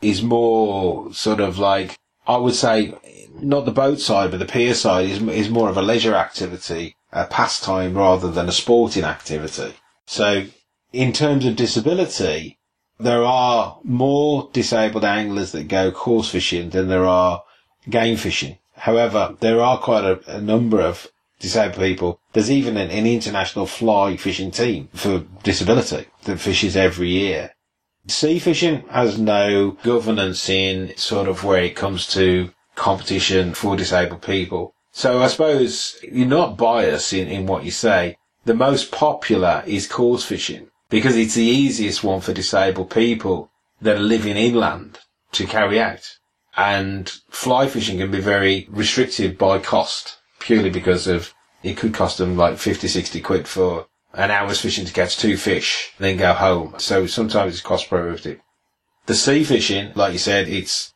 is 0.00 0.22
more 0.22 1.12
sort 1.12 1.40
of 1.40 1.58
like, 1.58 1.98
I 2.26 2.38
would 2.38 2.54
say, 2.54 2.94
not 3.34 3.66
the 3.66 3.70
boat 3.70 4.00
side, 4.00 4.30
but 4.30 4.38
the 4.38 4.46
pier 4.46 4.74
side 4.74 5.10
is, 5.10 5.22
is 5.22 5.50
more 5.50 5.68
of 5.68 5.76
a 5.76 5.82
leisure 5.82 6.14
activity, 6.14 6.96
a 7.12 7.26
pastime 7.26 7.94
rather 7.94 8.30
than 8.30 8.48
a 8.48 8.52
sporting 8.52 9.04
activity. 9.04 9.74
So 10.06 10.46
in 10.92 11.12
terms 11.12 11.44
of 11.44 11.56
disability, 11.56 12.58
there 12.98 13.24
are 13.24 13.78
more 13.84 14.48
disabled 14.54 15.04
anglers 15.04 15.52
that 15.52 15.68
go 15.68 15.90
coarse 15.90 16.30
fishing 16.30 16.70
than 16.70 16.88
there 16.88 17.06
are 17.06 17.42
game 17.88 18.16
fishing. 18.16 18.58
However, 18.74 19.36
there 19.40 19.60
are 19.60 19.78
quite 19.78 20.04
a, 20.04 20.36
a 20.36 20.40
number 20.40 20.80
of 20.80 21.08
disabled 21.40 21.80
people. 21.80 22.20
There's 22.32 22.50
even 22.50 22.78
an, 22.78 22.90
an, 22.90 23.06
international 23.06 23.66
fly 23.66 24.16
fishing 24.16 24.50
team 24.50 24.88
for 24.94 25.24
disability 25.42 26.06
that 26.24 26.40
fishes 26.40 26.76
every 26.76 27.08
year. 27.08 27.54
Sea 28.10 28.38
fishing 28.38 28.82
has 28.88 29.18
no 29.18 29.72
governance 29.82 30.48
in 30.48 30.96
sort 30.96 31.28
of 31.28 31.44
where 31.44 31.62
it 31.62 31.76
comes 31.76 32.06
to 32.08 32.52
competition 32.74 33.54
for 33.54 33.76
disabled 33.76 34.22
people. 34.22 34.74
So 34.92 35.22
I 35.22 35.28
suppose 35.28 35.98
you're 36.02 36.26
not 36.26 36.56
biased 36.56 37.12
in, 37.12 37.28
in 37.28 37.46
what 37.46 37.64
you 37.64 37.70
say. 37.70 38.16
The 38.44 38.54
most 38.54 38.90
popular 38.90 39.62
is 39.66 39.86
coarse 39.86 40.24
fishing 40.24 40.70
because 40.88 41.16
it's 41.16 41.34
the 41.34 41.44
easiest 41.44 42.02
one 42.02 42.20
for 42.20 42.32
disabled 42.32 42.90
people 42.90 43.50
that 43.80 43.96
are 43.96 44.00
living 44.00 44.36
inland 44.36 44.98
to 45.32 45.46
carry 45.46 45.80
out. 45.80 46.16
And 46.56 47.08
fly 47.30 47.68
fishing 47.68 47.98
can 47.98 48.10
be 48.10 48.20
very 48.20 48.66
restricted 48.70 49.38
by 49.38 49.60
cost 49.60 50.18
purely 50.40 50.70
because 50.70 51.06
of 51.06 51.32
it 51.62 51.76
could 51.76 51.94
cost 51.94 52.18
them 52.18 52.36
like 52.36 52.58
50, 52.58 52.88
60 52.88 53.20
quid 53.20 53.46
for 53.46 53.86
an 54.14 54.30
hour's 54.30 54.60
fishing 54.60 54.84
to 54.84 54.92
catch 54.92 55.16
two 55.16 55.36
fish, 55.36 55.92
then 55.98 56.16
go 56.16 56.32
home. 56.32 56.74
So 56.78 57.06
sometimes 57.06 57.54
it's 57.54 57.62
cost 57.62 57.88
prohibitive. 57.88 58.40
The 59.06 59.14
sea 59.14 59.44
fishing, 59.44 59.92
like 59.94 60.12
you 60.12 60.18
said, 60.18 60.48
it's, 60.48 60.92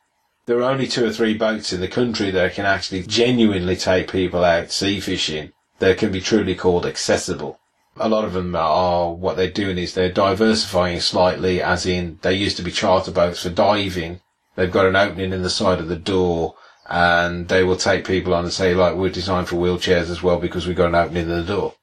there 0.46 0.58
are 0.58 0.70
only 0.70 0.86
two 0.86 1.06
or 1.06 1.12
three 1.12 1.34
boats 1.34 1.72
in 1.72 1.80
the 1.80 1.88
country 1.88 2.30
that 2.30 2.54
can 2.54 2.66
actually 2.66 3.02
genuinely 3.02 3.76
take 3.76 4.10
people 4.10 4.44
out 4.44 4.70
sea 4.70 5.00
fishing 5.00 5.52
that 5.78 5.98
can 5.98 6.12
be 6.12 6.20
truly 6.20 6.54
called 6.54 6.86
accessible. 6.86 7.58
A 7.96 8.08
lot 8.08 8.24
of 8.24 8.32
them 8.32 8.54
are, 8.56 9.12
what 9.12 9.36
they're 9.36 9.50
doing 9.50 9.78
is 9.78 9.94
they're 9.94 10.12
diversifying 10.12 11.00
slightly, 11.00 11.62
as 11.62 11.86
in 11.86 12.18
they 12.22 12.34
used 12.34 12.56
to 12.56 12.62
be 12.62 12.72
charter 12.72 13.12
boats 13.12 13.42
for 13.42 13.50
diving. 13.50 14.20
They've 14.56 14.70
got 14.70 14.86
an 14.86 14.96
opening 14.96 15.32
in 15.32 15.42
the 15.42 15.50
side 15.50 15.78
of 15.78 15.88
the 15.88 15.96
door 15.96 16.54
and 16.88 17.48
they 17.48 17.62
will 17.62 17.76
take 17.76 18.04
people 18.04 18.34
on 18.34 18.44
and 18.44 18.52
say, 18.52 18.74
like, 18.74 18.96
we're 18.96 19.08
designed 19.08 19.48
for 19.48 19.56
wheelchairs 19.56 20.10
as 20.10 20.22
well 20.22 20.38
because 20.38 20.66
we've 20.66 20.76
got 20.76 20.88
an 20.88 20.94
opening 20.94 21.24
in 21.24 21.28
the 21.28 21.42
door. 21.42 21.74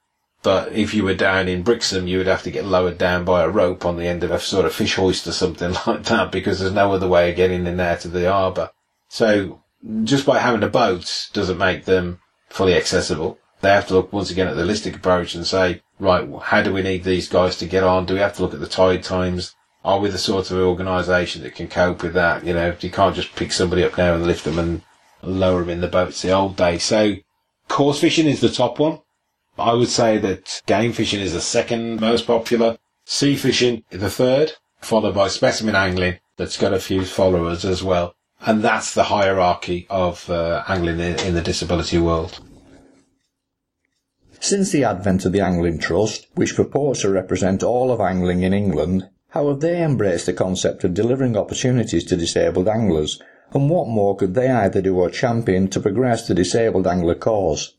But 0.43 0.73
if 0.73 0.93
you 0.93 1.03
were 1.03 1.13
down 1.13 1.47
in 1.47 1.63
Brixham, 1.63 2.07
you 2.07 2.17
would 2.17 2.27
have 2.27 2.43
to 2.43 2.51
get 2.51 2.65
lowered 2.65 2.97
down 2.97 3.25
by 3.25 3.43
a 3.43 3.49
rope 3.49 3.85
on 3.85 3.97
the 3.97 4.07
end 4.07 4.23
of 4.23 4.31
a 4.31 4.39
sort 4.39 4.65
of 4.65 4.73
fish 4.73 4.95
hoist 4.95 5.27
or 5.27 5.31
something 5.31 5.73
like 5.87 6.03
that 6.03 6.31
because 6.31 6.59
there's 6.59 6.73
no 6.73 6.93
other 6.93 7.07
way 7.07 7.29
of 7.29 7.35
getting 7.35 7.67
in 7.67 7.77
there 7.77 7.97
to 7.97 8.07
the 8.07 8.31
harbour. 8.31 8.71
So 9.07 9.61
just 10.03 10.25
by 10.25 10.39
having 10.39 10.63
a 10.63 10.69
boat 10.69 11.29
doesn't 11.33 11.57
make 11.57 11.85
them 11.85 12.19
fully 12.49 12.75
accessible. 12.75 13.37
They 13.61 13.69
have 13.69 13.87
to 13.87 13.93
look 13.93 14.11
once 14.11 14.31
again 14.31 14.47
at 14.47 14.55
the 14.55 14.63
holistic 14.63 14.95
approach 14.95 15.35
and 15.35 15.45
say, 15.45 15.81
right, 15.99 16.27
how 16.41 16.63
do 16.63 16.73
we 16.73 16.81
need 16.81 17.03
these 17.03 17.29
guys 17.29 17.55
to 17.57 17.67
get 17.67 17.83
on? 17.83 18.05
Do 18.05 18.15
we 18.15 18.19
have 18.19 18.35
to 18.37 18.41
look 18.41 18.53
at 18.53 18.59
the 18.59 18.67
tide 18.67 19.03
times? 19.03 19.55
Are 19.83 19.99
we 19.99 20.09
the 20.09 20.17
sort 20.17 20.49
of 20.49 20.57
organisation 20.57 21.43
that 21.43 21.55
can 21.55 21.67
cope 21.67 22.01
with 22.01 22.13
that? 22.13 22.43
You 22.45 22.53
know, 22.53 22.75
you 22.79 22.89
can't 22.89 23.15
just 23.15 23.35
pick 23.35 23.51
somebody 23.51 23.83
up 23.83 23.97
now 23.97 24.15
and 24.15 24.25
lift 24.25 24.45
them 24.45 24.57
and 24.57 24.81
lower 25.21 25.61
them 25.61 25.69
in 25.69 25.81
the 25.81 25.87
boats 25.87 26.21
the 26.21 26.31
old 26.31 26.55
days. 26.55 26.83
So 26.83 27.15
coarse 27.67 27.99
fishing 27.99 28.27
is 28.27 28.41
the 28.41 28.49
top 28.49 28.79
one. 28.79 28.99
I 29.57 29.73
would 29.73 29.89
say 29.89 30.17
that 30.17 30.61
game 30.65 30.93
fishing 30.93 31.19
is 31.19 31.33
the 31.33 31.41
second 31.41 31.99
most 31.99 32.25
popular, 32.25 32.77
sea 33.05 33.35
fishing 33.35 33.83
the 33.89 34.09
third, 34.09 34.53
followed 34.79 35.15
by 35.15 35.27
specimen 35.27 35.75
angling 35.75 36.19
that's 36.37 36.57
got 36.57 36.73
a 36.73 36.79
few 36.79 37.05
followers 37.05 37.65
as 37.65 37.83
well. 37.83 38.15
And 38.39 38.63
that's 38.63 38.93
the 38.93 39.03
hierarchy 39.03 39.85
of 39.89 40.29
uh, 40.29 40.63
angling 40.67 40.99
in, 40.99 41.19
in 41.19 41.33
the 41.35 41.41
disability 41.41 41.99
world. 41.99 42.39
Since 44.39 44.71
the 44.71 44.83
advent 44.83 45.25
of 45.25 45.33
the 45.33 45.41
Angling 45.41 45.77
Trust, 45.77 46.25
which 46.33 46.55
purports 46.55 47.01
to 47.01 47.11
represent 47.11 47.61
all 47.61 47.91
of 47.91 48.01
angling 48.01 48.41
in 48.41 48.53
England, 48.53 49.07
How 49.31 49.47
have 49.47 49.61
they 49.61 49.81
embraced 49.81 50.25
the 50.25 50.33
concept 50.33 50.83
of 50.83 50.93
delivering 50.93 51.37
opportunities 51.37 52.03
to 52.05 52.17
disabled 52.17 52.67
anglers, 52.67 53.21
and 53.53 53.69
what 53.69 53.87
more 53.87 54.13
could 54.13 54.33
they 54.33 54.49
either 54.49 54.81
do 54.81 54.97
or 54.97 55.09
champion 55.09 55.69
to 55.69 55.79
progress 55.79 56.27
the 56.27 56.33
disabled 56.33 56.85
angler 56.85 57.15
cause? 57.15 57.77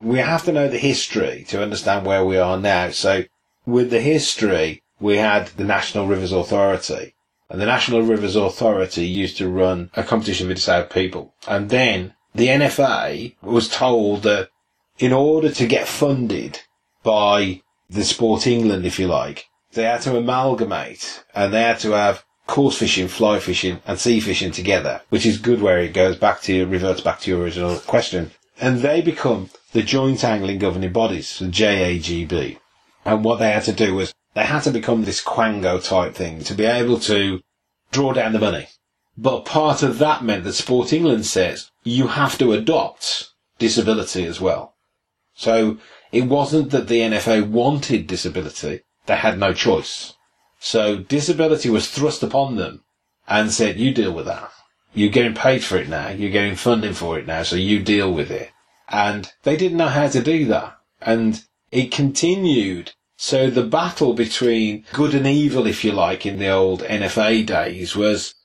We 0.00 0.18
have 0.18 0.44
to 0.44 0.52
know 0.52 0.68
the 0.68 0.78
history 0.78 1.44
to 1.48 1.62
understand 1.62 2.06
where 2.06 2.24
we 2.24 2.38
are 2.38 2.58
now. 2.58 2.90
So, 2.90 3.24
with 3.66 3.90
the 3.90 4.00
history, 4.00 4.82
we 5.00 5.16
had 5.16 5.48
the 5.48 5.64
National 5.64 6.06
Rivers 6.06 6.32
Authority, 6.32 7.14
and 7.50 7.60
the 7.60 7.66
National 7.66 8.02
Rivers 8.02 8.36
Authority 8.36 9.06
used 9.06 9.38
to 9.38 9.48
run 9.48 9.90
a 9.94 10.02
competition 10.02 10.48
for 10.48 10.54
disabled 10.54 10.90
people. 10.90 11.34
And 11.46 11.70
then 11.70 12.14
the 12.34 12.48
NFA 12.48 13.34
was 13.42 13.68
told 13.68 14.22
that 14.24 14.50
in 14.98 15.12
order 15.12 15.50
to 15.50 15.66
get 15.66 15.88
funded 15.88 16.60
by 17.02 17.62
the 17.88 18.04
Sport 18.04 18.46
England, 18.46 18.84
if 18.84 18.98
you 18.98 19.06
like, 19.06 19.46
they 19.72 19.84
had 19.84 20.02
to 20.02 20.16
amalgamate 20.16 21.24
and 21.34 21.52
they 21.52 21.62
had 21.62 21.78
to 21.80 21.92
have 21.92 22.24
coarse 22.46 22.78
fishing, 22.78 23.08
fly 23.08 23.38
fishing 23.38 23.80
and 23.86 23.98
sea 23.98 24.20
fishing 24.20 24.50
together, 24.50 25.02
which 25.08 25.26
is 25.26 25.38
good 25.38 25.62
where 25.62 25.78
it 25.78 25.92
goes 25.94 26.16
back 26.16 26.40
to, 26.42 26.66
reverts 26.66 27.00
back 27.00 27.20
to 27.20 27.30
your 27.30 27.42
original 27.42 27.76
question. 27.80 28.30
And 28.60 28.80
they 28.80 29.00
become 29.00 29.50
the 29.72 29.82
joint 29.82 30.24
angling 30.24 30.58
governing 30.58 30.92
bodies, 30.92 31.38
the 31.38 31.46
JAGB. 31.46 32.58
And 33.04 33.24
what 33.24 33.38
they 33.38 33.52
had 33.52 33.64
to 33.64 33.72
do 33.72 33.94
was 33.94 34.14
they 34.34 34.44
had 34.44 34.62
to 34.62 34.70
become 34.70 35.04
this 35.04 35.22
Quango 35.22 35.82
type 35.82 36.14
thing 36.14 36.44
to 36.44 36.54
be 36.54 36.64
able 36.64 36.98
to 37.00 37.40
draw 37.92 38.12
down 38.12 38.32
the 38.32 38.38
money. 38.38 38.68
But 39.16 39.44
part 39.44 39.82
of 39.82 39.98
that 39.98 40.22
meant 40.22 40.44
that 40.44 40.52
Sport 40.52 40.92
England 40.92 41.26
says 41.26 41.70
you 41.82 42.08
have 42.08 42.38
to 42.38 42.52
adopt 42.52 43.30
disability 43.58 44.24
as 44.24 44.40
well. 44.40 44.74
So 45.34 45.78
it 46.12 46.24
wasn't 46.24 46.70
that 46.70 46.88
the 46.88 47.00
NFA 47.00 47.48
wanted 47.48 48.06
disability, 48.06 48.82
they 49.06 49.16
had 49.16 49.38
no 49.38 49.52
choice. 49.52 50.14
So 50.60 50.98
disability 50.98 51.70
was 51.70 51.90
thrust 51.90 52.22
upon 52.22 52.56
them 52.56 52.84
and 53.26 53.52
said, 53.52 53.78
you 53.78 53.92
deal 53.92 54.12
with 54.12 54.26
that. 54.26 54.50
You're 54.94 55.10
getting 55.10 55.34
paid 55.34 55.62
for 55.62 55.76
it 55.76 55.88
now. 55.88 56.08
You're 56.08 56.30
getting 56.30 56.56
funding 56.56 56.94
for 56.94 57.18
it 57.18 57.26
now. 57.26 57.42
So 57.42 57.56
you 57.56 57.80
deal 57.80 58.12
with 58.12 58.30
it. 58.30 58.50
And 58.88 59.32
they 59.42 59.56
didn't 59.56 59.78
know 59.78 59.88
how 59.88 60.08
to 60.08 60.22
do 60.22 60.46
that. 60.46 60.78
And 61.00 61.44
it 61.70 61.92
continued 61.92 62.92
so 63.20 63.50
the 63.50 63.64
battle 63.64 64.14
between 64.14 64.84
good 64.92 65.12
and 65.12 65.26
evil, 65.26 65.66
if 65.66 65.84
you 65.84 65.90
like, 65.90 66.24
in 66.24 66.38
the 66.38 66.50
old 66.50 66.82
NFA 66.82 67.44
days 67.44 67.96
was, 67.96 68.36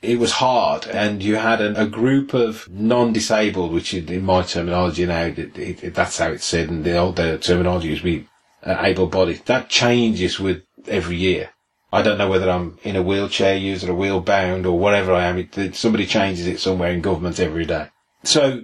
it 0.00 0.18
was 0.18 0.32
hard 0.32 0.86
and 0.86 1.22
you 1.22 1.36
had 1.36 1.60
a, 1.60 1.82
a 1.82 1.86
group 1.86 2.32
of 2.32 2.66
non-disabled, 2.70 3.72
which 3.72 3.92
in 3.92 4.24
my 4.24 4.40
terminology 4.40 5.04
now, 5.04 5.24
it, 5.24 5.58
it, 5.58 5.94
that's 5.94 6.16
how 6.16 6.30
it's 6.30 6.46
said 6.46 6.70
and 6.70 6.82
the 6.82 6.96
old 6.96 7.16
terminology 7.16 7.90
was 7.90 8.00
be 8.00 8.26
uh, 8.62 8.78
able-bodied. 8.80 9.44
That 9.44 9.68
changes 9.68 10.40
with 10.40 10.62
every 10.88 11.16
year. 11.16 11.50
I 11.92 12.00
don't 12.00 12.16
know 12.16 12.30
whether 12.30 12.50
I'm 12.50 12.78
in 12.84 12.96
a 12.96 13.02
wheelchair 13.02 13.56
user, 13.56 13.90
a 13.90 13.94
wheel 13.94 14.20
bound 14.20 14.64
or 14.64 14.78
whatever 14.78 15.12
I 15.12 15.26
am. 15.26 15.38
It, 15.38 15.76
somebody 15.76 16.06
changes 16.06 16.46
it 16.46 16.58
somewhere 16.58 16.90
in 16.90 17.02
government 17.02 17.38
every 17.38 17.66
day. 17.66 17.90
So 18.24 18.62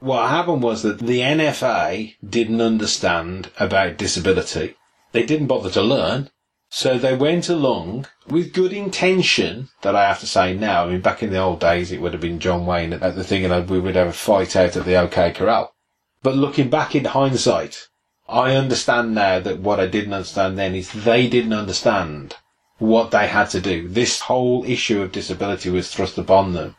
what 0.00 0.28
happened 0.30 0.62
was 0.62 0.82
that 0.82 0.98
the 0.98 1.20
NFA 1.20 2.16
didn't 2.28 2.60
understand 2.60 3.50
about 3.58 3.96
disability 3.96 4.74
they 5.12 5.24
didn't 5.24 5.48
bother 5.48 5.70
to 5.70 5.82
learn. 5.82 6.30
So 6.68 6.98
they 6.98 7.16
went 7.16 7.48
along 7.48 8.06
with 8.28 8.52
good 8.52 8.72
intention, 8.72 9.70
that 9.82 9.96
I 9.96 10.06
have 10.06 10.20
to 10.20 10.26
say 10.26 10.54
now. 10.54 10.84
I 10.84 10.90
mean, 10.90 11.00
back 11.00 11.20
in 11.20 11.30
the 11.30 11.38
old 11.38 11.58
days, 11.58 11.90
it 11.90 12.00
would 12.00 12.12
have 12.12 12.20
been 12.20 12.38
John 12.38 12.64
Wayne 12.64 12.92
at 12.92 13.16
the 13.16 13.24
thing 13.24 13.44
and 13.44 13.68
we 13.68 13.80
would 13.80 13.96
have 13.96 14.06
a 14.06 14.12
fight 14.12 14.54
out 14.54 14.76
at 14.76 14.84
the 14.84 14.94
OK 14.94 15.32
Corral. 15.32 15.74
But 16.22 16.36
looking 16.36 16.70
back 16.70 16.94
in 16.94 17.06
hindsight, 17.06 17.88
I 18.28 18.54
understand 18.54 19.14
now 19.14 19.40
that 19.40 19.58
what 19.58 19.80
I 19.80 19.86
didn't 19.86 20.12
understand 20.12 20.56
then 20.56 20.76
is 20.76 20.92
they 20.92 21.28
didn't 21.28 21.54
understand 21.54 22.36
what 22.78 23.10
they 23.10 23.26
had 23.26 23.50
to 23.50 23.60
do. 23.60 23.88
This 23.88 24.20
whole 24.20 24.64
issue 24.64 25.02
of 25.02 25.10
disability 25.10 25.70
was 25.70 25.92
thrust 25.92 26.18
upon 26.18 26.52
them. 26.52 26.76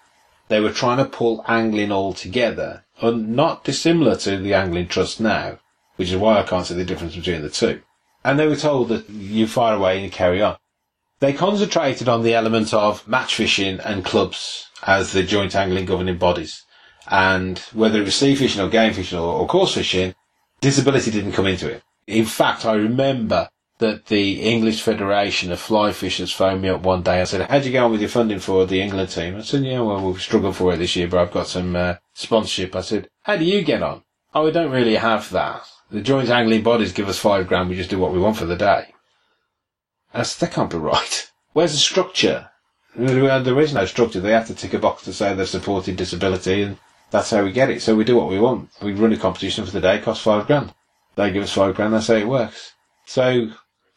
They 0.47 0.61
were 0.61 0.71
trying 0.71 0.97
to 0.97 1.05
pull 1.05 1.43
angling 1.49 1.91
all 1.91 2.13
together, 2.13 2.85
and 3.01 3.35
not 3.35 3.63
dissimilar 3.63 4.15
to 4.17 4.37
the 4.37 4.53
Angling 4.53 4.87
Trust 4.87 5.19
now, 5.19 5.59
which 5.95 6.11
is 6.11 6.17
why 6.17 6.39
I 6.39 6.43
can't 6.43 6.65
see 6.65 6.75
the 6.75 6.85
difference 6.85 7.15
between 7.15 7.41
the 7.41 7.49
two 7.49 7.81
and 8.23 8.39
they 8.39 8.47
were 8.47 8.55
told 8.55 8.89
that 8.89 9.09
you 9.09 9.47
fire 9.47 9.75
away 9.75 9.95
and 9.95 10.05
you 10.05 10.11
carry 10.11 10.41
on. 10.41 10.57
They 11.19 11.33
concentrated 11.33 12.07
on 12.07 12.23
the 12.23 12.33
element 12.33 12.73
of 12.73 13.07
match 13.07 13.35
fishing 13.35 13.79
and 13.79 14.05
clubs 14.05 14.67
as 14.85 15.11
the 15.11 15.23
joint 15.23 15.55
angling 15.55 15.85
governing 15.85 16.17
bodies. 16.17 16.63
And 17.07 17.59
whether 17.73 17.99
it 17.99 18.05
was 18.05 18.15
sea 18.15 18.35
fishing 18.35 18.61
or 18.61 18.69
game 18.69 18.93
fishing 18.93 19.19
or, 19.19 19.41
or 19.41 19.47
coarse 19.47 19.75
fishing, 19.75 20.15
disability 20.61 21.11
didn't 21.11 21.33
come 21.33 21.47
into 21.47 21.69
it. 21.69 21.83
In 22.07 22.25
fact, 22.25 22.65
I 22.65 22.73
remember 22.73 23.49
that 23.81 24.05
the 24.05 24.41
English 24.41 24.83
Federation 24.83 25.51
of 25.51 25.59
Fly 25.59 25.91
Fishers 25.91 26.31
phoned 26.31 26.61
me 26.61 26.69
up 26.69 26.83
one 26.83 27.01
day 27.01 27.19
and 27.19 27.27
said, 27.27 27.49
how'd 27.49 27.65
you 27.65 27.71
get 27.71 27.83
on 27.83 27.91
with 27.91 27.99
your 27.99 28.09
funding 28.09 28.39
for 28.39 28.67
the 28.67 28.79
England 28.79 29.09
team? 29.09 29.35
I 29.35 29.41
said, 29.41 29.63
yeah, 29.63 29.81
well, 29.81 29.99
we've 30.05 30.21
struggled 30.21 30.55
for 30.55 30.71
it 30.73 30.77
this 30.77 30.95
year, 30.95 31.07
but 31.07 31.19
I've 31.19 31.33
got 31.33 31.47
some 31.47 31.75
uh, 31.75 31.95
sponsorship. 32.13 32.75
I 32.75 32.81
said, 32.81 33.09
how 33.23 33.37
do 33.37 33.43
you 33.43 33.63
get 33.63 33.81
on? 33.81 34.03
Oh, 34.35 34.45
we 34.45 34.51
don't 34.51 34.71
really 34.71 34.95
have 34.95 35.31
that. 35.31 35.63
The 35.89 36.01
joint 36.01 36.29
angling 36.29 36.61
bodies 36.61 36.93
give 36.93 37.09
us 37.09 37.17
five 37.17 37.47
grand, 37.47 37.69
we 37.69 37.75
just 37.75 37.89
do 37.89 37.97
what 37.97 38.13
we 38.13 38.19
want 38.19 38.37
for 38.37 38.45
the 38.45 38.55
day. 38.55 38.93
That's, 40.13 40.35
that 40.37 40.51
can't 40.51 40.69
be 40.69 40.77
right. 40.77 41.31
Where's 41.53 41.71
the 41.71 41.79
structure? 41.79 42.51
There 42.95 43.59
is 43.59 43.73
no 43.73 43.85
structure. 43.87 44.19
They 44.19 44.31
have 44.31 44.47
to 44.47 44.55
tick 44.55 44.75
a 44.75 44.79
box 44.79 45.03
to 45.03 45.13
say 45.13 45.33
they're 45.33 45.45
supporting 45.47 45.95
disability 45.95 46.61
and 46.61 46.77
that's 47.09 47.31
how 47.31 47.43
we 47.43 47.51
get 47.51 47.71
it. 47.71 47.81
So 47.81 47.95
we 47.95 48.03
do 48.03 48.15
what 48.15 48.29
we 48.29 48.39
want. 48.39 48.69
We 48.79 48.93
run 48.93 49.11
a 49.11 49.17
competition 49.17 49.65
for 49.65 49.71
the 49.71 49.81
day, 49.81 49.99
costs 49.99 50.23
five 50.23 50.45
grand. 50.45 50.71
They 51.15 51.31
give 51.31 51.43
us 51.43 51.53
five 51.53 51.73
grand, 51.73 51.93
that's 51.93 52.07
how 52.07 52.13
it 52.13 52.27
works. 52.27 52.73
So 53.05 53.49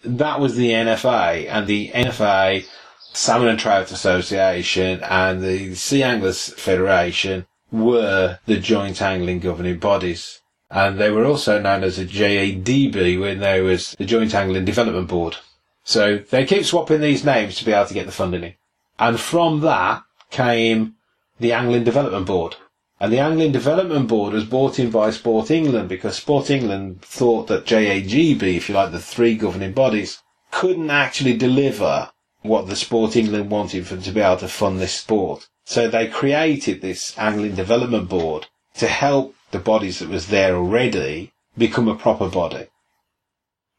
that 0.04 0.40
was 0.40 0.56
the 0.56 0.70
NFA 0.70 1.48
and 1.48 1.66
the 1.66 1.90
NFA, 1.90 2.66
Salmon 3.12 3.48
and 3.48 3.58
Trout 3.58 3.90
Association 3.90 5.02
and 5.02 5.42
the 5.42 5.74
Sea 5.74 6.02
Anglers 6.02 6.52
Federation 6.54 7.46
were 7.70 8.38
the 8.46 8.58
joint 8.58 9.02
angling 9.02 9.40
governing 9.40 9.78
bodies 9.78 10.40
and 10.70 10.98
they 10.98 11.10
were 11.10 11.24
also 11.24 11.60
known 11.60 11.84
as 11.84 11.96
the 11.96 12.04
JADB 12.04 13.20
when 13.20 13.38
there 13.38 13.62
was 13.62 13.92
the 13.92 14.04
Joint 14.04 14.34
Angling 14.34 14.64
Development 14.64 15.06
Board. 15.06 15.36
So 15.84 16.18
they 16.18 16.44
keep 16.44 16.64
swapping 16.64 17.00
these 17.00 17.24
names 17.24 17.56
to 17.56 17.64
be 17.64 17.72
able 17.72 17.86
to 17.86 17.94
get 17.94 18.06
the 18.06 18.12
funding 18.12 18.42
in. 18.42 18.54
And 18.98 19.20
from 19.20 19.60
that 19.60 20.02
came 20.30 20.96
the 21.38 21.52
Angling 21.52 21.84
Development 21.84 22.26
Board. 22.26 22.56
And 23.00 23.12
the 23.12 23.18
Angling 23.18 23.52
Development 23.52 24.06
Board 24.06 24.32
was 24.32 24.44
brought 24.44 24.78
in 24.78 24.90
by 24.90 25.10
Sport 25.10 25.50
England 25.50 25.88
because 25.88 26.16
Sport 26.16 26.48
England 26.48 27.02
thought 27.02 27.48
that 27.48 27.66
JAGB, 27.66 28.42
if 28.42 28.68
you 28.68 28.74
like, 28.74 28.92
the 28.92 29.00
three 29.00 29.34
governing 29.34 29.72
bodies, 29.72 30.22
couldn't 30.52 30.90
actually 30.90 31.36
deliver 31.36 32.12
what 32.42 32.66
the 32.68 32.76
Sport 32.76 33.16
England 33.16 33.50
wanted 33.50 33.86
for 33.86 33.96
them 33.96 34.04
to 34.04 34.12
be 34.12 34.20
able 34.20 34.36
to 34.36 34.48
fund 34.48 34.78
this 34.78 34.94
sport. 34.94 35.48
So 35.64 35.88
they 35.88 36.06
created 36.06 36.82
this 36.82 37.18
Angling 37.18 37.54
Development 37.54 38.08
Board 38.08 38.46
to 38.76 38.86
help 38.86 39.34
the 39.50 39.58
bodies 39.58 39.98
that 39.98 40.08
was 40.08 40.28
there 40.28 40.54
already 40.54 41.32
become 41.56 41.88
a 41.88 41.96
proper 41.96 42.28
body. 42.28 42.66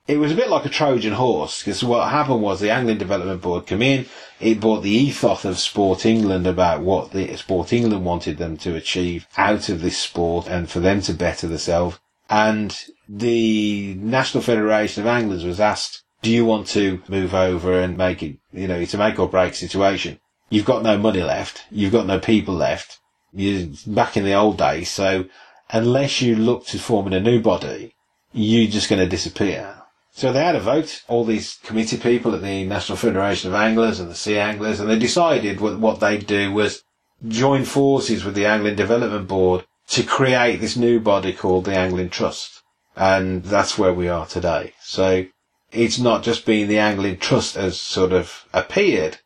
It 0.08 0.18
was 0.18 0.32
a 0.32 0.36
bit 0.36 0.50
like 0.50 0.66
a 0.66 0.70
Trojan 0.70 1.14
horse 1.14 1.64
because 1.64 1.84
what 1.84 2.10
happened 2.10 2.44
was 2.44 2.60
the 2.60 2.70
Angling 2.70 3.00
Development 3.00 3.42
Board 3.42 3.66
came 3.66 3.82
in, 3.82 4.06
it 4.40 4.60
brought 4.60 4.82
the 4.82 4.92
ethos 4.92 5.46
of 5.46 5.58
Sport 5.58 6.06
England 6.06 6.46
about 6.46 6.82
what 6.82 7.12
the 7.12 7.36
Sport 7.38 7.74
England 7.74 8.06
wanted 8.06 8.38
them 8.38 8.56
to 8.58 8.76
achieve 8.76 9.26
out 9.36 9.68
of 9.68 9.82
this 9.82 9.98
sport 9.98 10.48
and 10.48 10.70
for 10.70 10.80
them 10.80 11.02
to 11.02 11.14
better 11.14 11.48
themselves. 11.48 12.00
And 12.30 12.78
the 13.10 13.96
National 13.96 14.44
Federation 14.44 15.02
of 15.02 15.08
Anglers 15.08 15.44
was 15.44 15.60
asked, 15.60 16.04
do 16.22 16.30
you 16.30 16.46
want 16.46 16.68
to 16.68 17.02
move 17.08 17.34
over 17.34 17.80
and 17.80 17.98
make 17.98 18.22
it, 18.22 18.38
you 18.52 18.68
know, 18.68 18.80
it's 18.80 18.94
a 18.94 19.00
make 19.00 19.18
or 19.18 19.28
break 19.28 19.56
situation. 19.56 20.20
You've 20.50 20.66
got 20.66 20.84
no 20.84 21.00
money 21.00 21.24
left. 21.24 21.66
You've 21.72 21.92
got 21.92 22.06
no 22.06 22.20
people 22.20 22.54
left. 22.54 23.00
You're 23.34 23.70
back 23.88 24.18
in 24.18 24.24
the 24.24 24.34
old 24.34 24.58
days. 24.58 24.90
So 24.92 25.26
unless 25.72 26.22
you 26.22 26.36
look 26.36 26.68
to 26.68 26.78
forming 26.78 27.14
a 27.14 27.20
new 27.20 27.42
body, 27.42 27.96
you're 28.34 28.70
just 28.70 28.90
going 28.90 29.02
to 29.02 29.08
disappear. 29.08 29.75
So 30.18 30.32
they 30.32 30.46
had 30.46 30.56
a 30.56 30.62
vote, 30.62 31.04
all 31.10 31.26
these 31.26 31.60
committee 31.62 31.98
people 31.98 32.34
at 32.34 32.42
the 32.42 32.64
National 32.64 32.98
Federation 32.98 33.50
of 33.50 33.56
Anglers 33.56 34.00
and 34.00 34.10
the 34.10 34.16
Sea 34.16 34.38
Anglers, 34.38 34.80
and 34.80 34.90
they 34.90 34.98
decided 34.98 35.60
what, 35.60 35.78
what 35.78 36.00
they'd 36.00 36.26
do 36.26 36.54
was 36.54 36.86
join 37.28 37.66
forces 37.66 38.24
with 38.24 38.34
the 38.34 38.46
Angling 38.46 38.78
Development 38.78 39.28
Board 39.28 39.66
to 39.90 40.04
create 40.04 40.62
this 40.62 40.78
new 40.78 41.02
body 41.02 41.34
called 41.34 41.66
the 41.66 41.76
Angling 41.76 42.12
Trust. 42.12 42.62
And 42.96 43.44
that's 43.44 43.78
where 43.78 43.94
we 43.94 44.08
are 44.08 44.26
today. 44.26 44.72
So 44.80 45.26
it's 45.74 46.00
not 46.00 46.24
just 46.24 46.46
been 46.46 46.70
the 46.70 46.80
Angling 46.80 47.18
Trust 47.18 47.58
as 47.58 47.78
sort 47.78 48.14
of 48.14 48.46
appeared. 48.54 49.18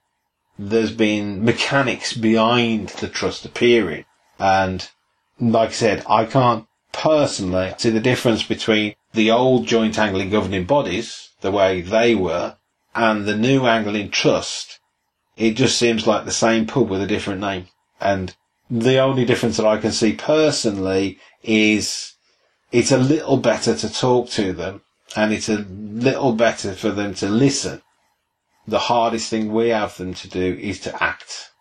There's 0.58 0.91
been 0.91 1.45
mechanics 1.45 2.13
behind 2.13 2.89
the 2.89 3.10
trust 3.10 3.45
appearing. 3.45 4.06
And 4.39 4.89
like 5.39 5.69
I 5.69 5.73
said, 5.73 6.04
I 6.10 6.25
can't 6.25 6.65
personally 6.91 7.75
see 7.78 7.91
the 7.91 7.99
difference 7.99 8.41
between 8.41 8.95
the 9.13 9.32
old 9.32 9.67
joint 9.67 9.98
angling 9.98 10.30
governing 10.30 10.65
bodies, 10.65 11.30
the 11.41 11.52
way 11.52 11.82
they 11.82 12.15
were, 12.15 12.58
and 12.95 13.26
the 13.26 13.38
new 13.38 13.65
angling 13.65 14.10
trust. 14.10 14.80
It 15.38 15.52
just 15.52 15.78
seems 15.78 16.06
like 16.06 16.26
the 16.26 16.32
same 16.32 16.67
pub 16.67 16.89
with 16.89 17.02
a 17.02 17.08
different 17.08 17.41
name. 17.41 17.67
And 18.02 18.36
the 18.69 19.00
only 19.00 19.26
difference 19.26 19.58
that 19.58 19.65
I 19.65 19.78
can 19.78 19.91
see 19.91 20.13
personally 20.13 21.19
is 21.43 22.13
it's 22.72 22.91
a 22.91 22.98
little 22.98 23.38
better 23.38 23.76
to 23.76 23.91
talk 23.91 24.30
to 24.32 24.54
them 24.54 24.82
and 25.15 25.34
it's 25.34 25.50
a 25.50 25.65
little 25.69 26.34
better 26.34 26.74
for 26.74 26.91
them 26.91 27.13
to 27.15 27.28
listen 27.28 27.82
the 28.69 28.80
hardest 28.80 29.30
thing 29.30 29.52
we 29.52 29.69
have 29.69 29.98
them 29.98 30.13
to 30.13 30.28
do 30.28 30.58
is 30.62 30.80
to 30.82 31.04
act. 31.04 31.52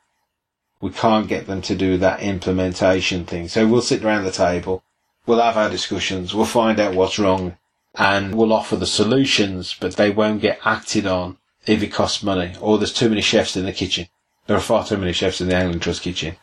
We 0.80 0.90
can't 0.90 1.28
get 1.28 1.46
them 1.46 1.62
to 1.62 1.74
do 1.74 1.96
that 1.98 2.20
implementation 2.20 3.24
thing. 3.24 3.48
So 3.48 3.66
we'll 3.66 3.82
sit 3.82 4.04
around 4.04 4.24
the 4.24 4.30
table, 4.30 4.84
we'll 5.28 5.42
have 5.42 5.58
our 5.58 5.68
discussions, 5.68 6.34
we'll 6.34 6.46
find 6.46 6.80
out 6.80 6.94
what's 6.94 7.18
wrong, 7.18 7.58
and 7.94 8.34
we'll 8.34 8.52
offer 8.52 8.76
the 8.76 8.86
solutions, 8.86 9.76
but 9.78 9.96
they 9.96 10.10
won't 10.10 10.40
get 10.40 10.58
acted 10.64 11.06
on 11.06 11.36
if 11.66 11.82
it 11.82 11.92
costs 11.92 12.22
money 12.22 12.54
or 12.60 12.78
there's 12.78 12.92
too 12.94 13.10
many 13.10 13.20
chefs 13.20 13.56
in 13.56 13.66
the 13.66 13.72
kitchen. 13.72 14.08
There 14.46 14.56
are 14.56 14.60
far 14.60 14.86
too 14.86 14.96
many 14.96 15.12
chefs 15.12 15.42
in 15.42 15.48
the 15.48 15.54
Angling 15.54 15.80
Trust 15.80 16.02
kitchen. 16.02 16.36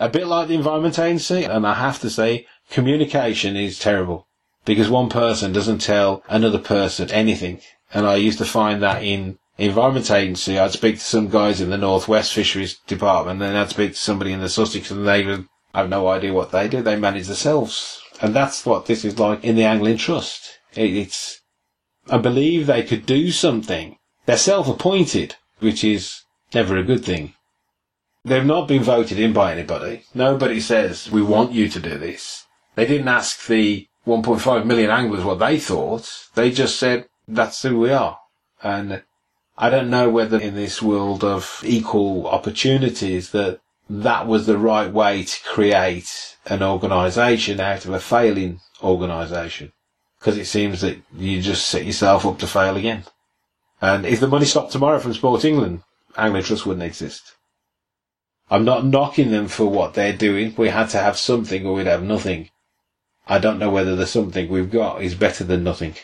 A 0.00 0.08
bit 0.08 0.26
like 0.26 0.48
the 0.48 0.54
Environment 0.54 0.98
Agency, 0.98 1.44
and 1.44 1.66
I 1.66 1.74
have 1.74 2.00
to 2.00 2.08
say, 2.08 2.46
communication 2.70 3.56
is 3.56 3.78
terrible 3.78 4.26
because 4.64 4.88
one 4.88 5.10
person 5.10 5.52
doesn't 5.52 5.78
tell 5.78 6.22
another 6.28 6.58
person 6.58 7.10
anything. 7.10 7.60
And 7.92 8.06
I 8.06 8.16
used 8.16 8.38
to 8.38 8.46
find 8.46 8.82
that 8.82 9.02
in 9.02 9.38
Environment 9.58 10.10
Agency, 10.10 10.58
I'd 10.58 10.72
speak 10.72 10.96
to 10.96 11.04
some 11.04 11.28
guys 11.28 11.60
in 11.60 11.70
the 11.70 11.78
Northwest 11.78 12.32
Fisheries 12.32 12.78
Department, 12.86 13.42
and 13.42 13.50
then 13.50 13.56
I'd 13.56 13.70
speak 13.70 13.92
to 13.92 13.98
somebody 13.98 14.32
in 14.32 14.40
the 14.40 14.48
Sussex, 14.48 14.90
and 14.90 15.06
they 15.06 15.24
would 15.24 15.46
have 15.76 15.90
no 15.90 16.08
idea 16.08 16.32
what 16.32 16.52
they 16.52 16.68
do. 16.68 16.82
They 16.82 16.96
manage 16.96 17.26
themselves. 17.26 18.00
And 18.22 18.34
that's 18.34 18.64
what 18.64 18.86
this 18.86 19.04
is 19.04 19.18
like 19.18 19.44
in 19.44 19.56
the 19.56 19.64
Angling 19.64 19.98
Trust. 19.98 20.58
It's, 20.72 21.42
I 22.08 22.16
believe 22.16 22.66
they 22.66 22.82
could 22.82 23.04
do 23.04 23.30
something. 23.30 23.98
They're 24.24 24.38
self-appointed, 24.38 25.36
which 25.58 25.84
is 25.84 26.22
never 26.54 26.78
a 26.78 26.82
good 26.82 27.04
thing. 27.04 27.34
They've 28.24 28.44
not 28.44 28.68
been 28.68 28.82
voted 28.82 29.20
in 29.20 29.34
by 29.34 29.52
anybody. 29.52 30.04
Nobody 30.14 30.60
says, 30.60 31.10
we 31.10 31.20
want 31.22 31.52
you 31.52 31.68
to 31.68 31.78
do 31.78 31.98
this. 31.98 32.46
They 32.74 32.86
didn't 32.86 33.08
ask 33.08 33.46
the 33.46 33.86
1.5 34.06 34.64
million 34.64 34.90
anglers 34.90 35.24
what 35.24 35.40
they 35.40 35.60
thought. 35.60 36.10
They 36.34 36.50
just 36.50 36.78
said, 36.78 37.06
that's 37.28 37.62
who 37.62 37.78
we 37.78 37.92
are. 37.92 38.18
And 38.62 39.02
I 39.58 39.68
don't 39.68 39.90
know 39.90 40.08
whether 40.08 40.40
in 40.40 40.54
this 40.54 40.80
world 40.80 41.22
of 41.22 41.60
equal 41.64 42.26
opportunities 42.26 43.30
that 43.32 43.60
that 43.88 44.26
was 44.26 44.46
the 44.46 44.58
right 44.58 44.92
way 44.92 45.24
to 45.24 45.44
create 45.44 46.36
an 46.46 46.62
organisation 46.62 47.60
out 47.60 47.84
of 47.84 47.92
a 47.92 48.00
failing 48.00 48.60
organisation. 48.82 49.72
Because 50.18 50.38
it 50.38 50.46
seems 50.46 50.80
that 50.80 50.98
you 51.14 51.40
just 51.40 51.66
set 51.68 51.84
yourself 51.84 52.26
up 52.26 52.38
to 52.38 52.46
fail 52.46 52.76
again. 52.76 53.04
And 53.80 54.06
if 54.06 54.20
the 54.20 54.28
money 54.28 54.46
stopped 54.46 54.72
tomorrow 54.72 54.98
from 54.98 55.14
Sport 55.14 55.44
England, 55.44 55.82
Angling 56.16 56.42
Trust 56.42 56.66
wouldn't 56.66 56.86
exist. 56.86 57.34
I'm 58.50 58.64
not 58.64 58.86
knocking 58.86 59.30
them 59.30 59.48
for 59.48 59.66
what 59.66 59.94
they're 59.94 60.16
doing. 60.16 60.54
We 60.56 60.68
had 60.68 60.88
to 60.90 60.98
have 60.98 61.18
something 61.18 61.66
or 61.66 61.74
we'd 61.74 61.86
have 61.86 62.02
nothing. 62.02 62.50
I 63.26 63.38
don't 63.38 63.58
know 63.58 63.70
whether 63.70 63.96
the 63.96 64.06
something 64.06 64.48
we've 64.48 64.70
got 64.70 65.02
is 65.02 65.14
better 65.14 65.44
than 65.44 65.64
nothing. 65.64 65.94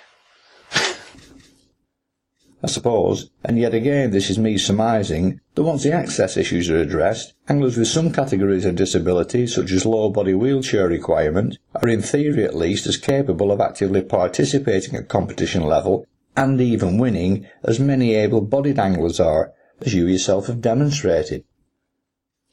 I 2.65 2.69
suppose, 2.69 3.29
and 3.43 3.59
yet 3.59 3.75
again 3.75 4.13
this 4.13 4.31
is 4.31 4.39
me 4.39 4.57
surmising, 4.57 5.41
that 5.57 5.65
once 5.65 5.83
the 5.83 5.93
access 5.93 6.37
issues 6.37 6.71
are 6.71 6.79
addressed, 6.79 7.35
anglers 7.49 7.77
with 7.77 7.89
some 7.89 8.13
categories 8.13 8.65
of 8.65 8.77
disability, 8.77 9.49
such 9.49 9.73
as 9.73 9.85
low 9.85 10.11
body 10.11 10.35
wheelchair 10.35 10.87
requirement, 10.87 11.59
are 11.75 11.89
in 11.89 12.03
theory 12.03 12.45
at 12.45 12.55
least 12.55 12.87
as 12.87 12.97
capable 12.97 13.51
of 13.51 13.61
actively 13.61 14.03
participating 14.03 14.95
at 14.95 15.09
competition 15.09 15.65
level 15.65 16.07
and 16.37 16.61
even 16.61 16.99
winning 16.99 17.47
as 17.65 17.81
many 17.81 18.15
able-bodied 18.15 18.79
anglers 18.79 19.19
are, 19.19 19.53
as 19.81 19.93
you 19.93 20.07
yourself 20.07 20.47
have 20.47 20.61
demonstrated. 20.61 21.45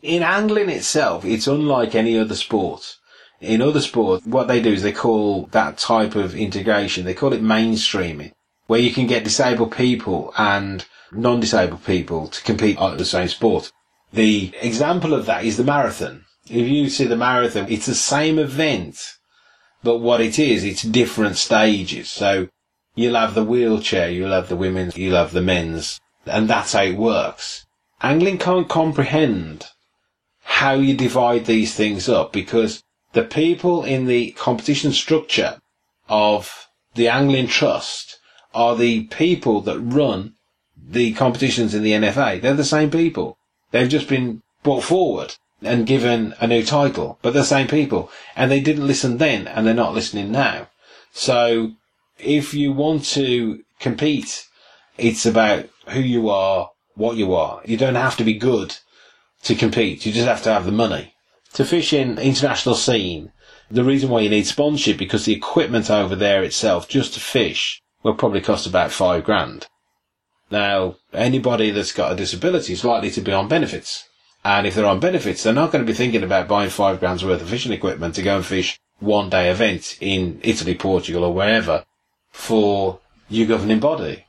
In 0.02 0.24
angling 0.24 0.70
itself, 0.70 1.24
it's 1.24 1.48
unlike 1.48 1.94
any 1.94 2.18
other 2.18 2.36
sport. 2.36 2.96
In 3.42 3.62
other 3.62 3.80
sports, 3.80 4.26
what 4.26 4.48
they 4.48 4.62
do 4.62 4.74
is 4.74 4.82
they 4.82 4.92
call 4.92 5.46
that 5.52 5.78
type 5.78 6.16
of 6.16 6.36
integration, 6.36 7.06
they 7.06 7.14
call 7.14 7.32
it 7.32 7.44
mainstreaming, 7.44 8.34
where 8.70 8.80
you 8.80 8.92
can 8.92 9.08
get 9.08 9.24
disabled 9.24 9.72
people 9.72 10.34
and 10.38 10.86
non-disabled 11.12 11.84
people 11.84 12.28
to 12.28 12.44
compete 12.44 12.78
on 12.78 12.98
the 12.98 13.06
same 13.06 13.28
sport. 13.28 13.72
The 14.14 14.54
example 14.62 15.14
of 15.14 15.26
that 15.26 15.44
is 15.44 15.58
the 15.58 15.64
marathon. 15.64 16.26
If 16.46 16.68
you 16.68 16.90
see 16.90 17.06
the 17.06 17.18
marathon, 17.18 17.66
it's 17.70 17.88
the 17.88 17.96
same 17.96 18.40
event, 18.40 19.18
but 19.84 19.98
what 19.98 20.22
it 20.22 20.40
is, 20.40 20.64
it's 20.64 20.84
different 20.84 21.38
stages. 21.38 22.10
So 22.10 22.50
You'll 23.00 23.16
have 23.16 23.34
the 23.34 23.46
wheelchair, 23.46 24.10
you'll 24.10 24.34
have 24.34 24.50
the 24.50 24.58
women's, 24.58 24.98
you'll 24.98 25.16
have 25.16 25.32
the 25.32 25.42
men's, 25.42 26.02
and 26.26 26.50
that's 26.50 26.74
how 26.74 26.84
it 26.84 26.98
works. 26.98 27.66
Angling 28.02 28.40
can't 28.40 28.68
comprehend 28.68 29.68
how 30.44 30.74
you 30.74 30.98
divide 30.98 31.46
these 31.46 31.74
things 31.74 32.10
up 32.10 32.34
because 32.34 32.84
the 33.14 33.24
people 33.24 33.86
in 33.86 34.06
the 34.06 34.32
competition 34.32 34.92
structure 34.92 35.62
of 36.10 36.68
the 36.96 37.08
Angling 37.08 37.48
Trust 37.48 38.19
are 38.54 38.76
the 38.76 39.04
people 39.06 39.62
that 39.62 39.80
run 39.80 40.34
the 40.78 41.14
competitions 41.14 41.74
in 41.74 41.84
the 41.84 41.92
NFA. 41.92 42.42
They're 42.42 42.54
the 42.54 42.64
same 42.64 42.90
people. 42.90 43.38
They've 43.72 43.90
just 43.90 44.08
been 44.08 44.42
brought 44.64 44.84
forward 44.84 45.36
and 45.62 45.86
given 45.86 46.34
a 46.40 46.48
new 46.48 46.64
title, 46.64 47.20
but 47.22 47.34
they're 47.34 47.44
the 47.44 47.48
same 47.48 47.68
people. 47.68 48.10
And 48.36 48.50
they 48.50 48.60
didn't 48.60 48.88
listen 48.88 49.18
then 49.18 49.48
and 49.48 49.68
they're 49.68 49.74
not 49.74 49.94
listening 49.94 50.32
now. 50.32 50.68
So 51.14 51.74
if 52.18 52.54
you 52.54 52.72
want 52.72 53.06
to 53.06 53.64
compete, 53.80 54.48
it's 54.98 55.26
about 55.26 55.70
who 55.90 56.00
you 56.00 56.30
are, 56.30 56.72
what 56.96 57.18
you 57.18 57.34
are. 57.34 57.62
You 57.66 57.78
don't 57.78 57.96
have 57.96 58.18
to 58.18 58.24
be 58.24 58.34
good 58.34 58.78
to 59.44 59.56
compete. 59.56 60.06
You 60.06 60.12
just 60.12 60.28
have 60.28 60.44
to 60.44 60.54
have 60.54 60.66
the 60.66 60.72
money. 60.72 61.14
To 61.54 61.66
fish 61.66 61.94
in 61.94 62.18
international 62.18 62.76
scene, 62.76 63.32
the 63.72 63.84
reason 63.84 64.10
why 64.10 64.22
you 64.22 64.30
need 64.30 64.48
sponsorship 64.48 64.98
because 64.98 65.26
the 65.26 65.34
equipment 65.34 65.90
over 65.90 66.16
there 66.16 66.44
itself, 66.44 66.88
just 66.88 67.14
to 67.14 67.20
fish, 67.20 67.82
will 68.04 68.16
probably 68.16 68.42
cost 68.42 68.68
about 68.68 68.92
five 68.92 69.24
grand. 69.24 69.68
Now, 70.52 70.96
anybody 71.14 71.72
that's 71.72 71.92
got 71.92 72.12
a 72.12 72.16
disability 72.16 72.74
is 72.74 72.84
likely 72.84 73.12
to 73.12 73.22
be 73.22 73.32
on 73.32 73.48
benefits. 73.48 74.08
And 74.44 74.66
if 74.66 74.76
they're 74.76 74.86
on 74.86 75.00
benefits, 75.00 75.44
they're 75.44 75.54
not 75.54 75.72
going 75.72 75.84
to 75.86 75.92
be 75.92 75.96
thinking 75.96 76.24
about 76.24 76.48
buying 76.48 76.70
five 76.70 77.00
grand's 77.00 77.26
worth 77.26 77.42
of 77.42 77.50
fishing 77.50 77.74
equipment 77.74 78.16
to 78.16 78.22
go 78.22 78.38
and 78.38 78.46
fish 78.46 78.80
one 79.00 79.30
day 79.30 79.50
event 79.50 79.98
in 80.00 80.40
Italy, 80.44 80.76
Portugal 80.76 81.24
or 81.24 81.34
wherever 81.34 81.86
for 82.32 83.00
your 83.30 83.48
governing 83.48 83.80
body. 83.80 84.26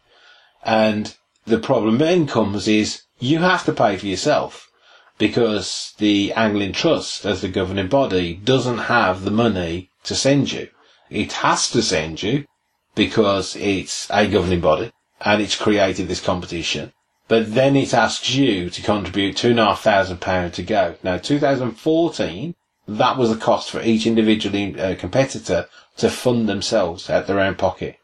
And 0.65 1.17
the 1.47 1.59
problem 1.59 1.99
then 1.99 2.27
comes 2.27 2.69
is 2.69 3.03
you 3.19 3.39
have 3.39 3.65
to 3.65 3.73
pay 3.73 3.97
for 3.97 4.07
yourself 4.07 4.71
because 5.19 5.95
the 5.99 6.33
Angling 6.33 6.73
Trust 6.73 7.25
as 7.25 7.41
the 7.41 7.49
governing 7.49 7.89
body 7.89 8.35
doesn't 8.35 8.79
have 8.79 9.25
the 9.25 9.31
money 9.31 9.91
to 10.05 10.15
send 10.15 10.53
you. 10.53 10.69
It 11.09 11.33
has 11.35 11.71
to 11.71 11.83
send 11.83 12.23
you 12.23 12.47
because 12.95 13.57
it's 13.57 14.09
a 14.11 14.27
governing 14.27 14.61
body 14.61 14.93
and 15.21 15.43
it's 15.43 15.57
created 15.57 16.09
this 16.09 16.21
competition. 16.21 16.93
But 17.29 17.55
then 17.55 17.77
it 17.77 17.95
asks 17.95 18.35
you 18.35 18.71
to 18.71 18.83
contribute 18.83 19.37
two 19.37 19.51
and 19.51 19.61
a 19.61 19.67
half 19.67 19.83
thousand 19.83 20.21
pounds 20.21 20.57
to 20.57 20.63
go. 20.63 20.97
Now, 21.03 21.19
2014, 21.19 22.55
that 22.89 23.17
was 23.17 23.31
the 23.31 23.41
cost 23.41 23.71
for 23.71 23.81
each 23.81 24.07
individual 24.07 24.81
uh, 24.81 24.97
competitor 24.97 25.69
to 25.99 26.11
fund 26.11 26.49
themselves 26.49 27.09
out 27.09 27.23
of 27.23 27.27
their 27.29 27.41
own 27.41 27.55
pocket 27.55 27.99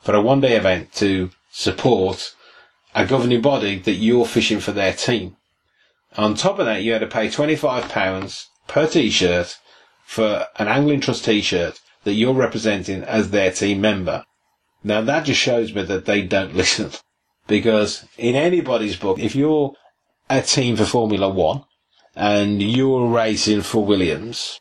for 0.00 0.14
a 0.14 0.20
one 0.20 0.40
day 0.40 0.56
event 0.56 0.92
to 0.94 1.30
support 1.52 2.34
a 2.94 3.06
governing 3.06 3.40
body 3.40 3.78
that 3.78 3.92
you're 3.92 4.26
fishing 4.26 4.58
for 4.58 4.72
their 4.72 4.92
team. 4.92 5.36
On 6.16 6.34
top 6.34 6.58
of 6.58 6.66
that, 6.66 6.82
you 6.82 6.92
had 6.92 7.00
to 7.00 7.06
pay 7.06 7.28
£25 7.28 8.46
per 8.66 8.86
t-shirt 8.86 9.58
for 10.04 10.46
an 10.58 10.68
Angling 10.68 11.00
Trust 11.00 11.24
t-shirt 11.24 11.80
that 12.04 12.14
you're 12.14 12.34
representing 12.34 13.02
as 13.04 13.30
their 13.30 13.50
team 13.50 13.80
member. 13.80 14.24
Now 14.84 15.00
that 15.02 15.24
just 15.24 15.40
shows 15.40 15.74
me 15.74 15.82
that 15.82 16.06
they 16.06 16.22
don't 16.22 16.54
listen. 16.62 16.90
Because 17.46 18.06
in 18.18 18.34
anybody's 18.34 18.96
book, 18.96 19.18
if 19.18 19.34
you're 19.34 19.74
a 20.30 20.42
team 20.42 20.76
for 20.76 20.84
Formula 20.84 21.28
One 21.28 21.64
and 22.14 22.62
you're 22.62 23.08
racing 23.08 23.62
for 23.62 23.84
Williams, 23.84 24.60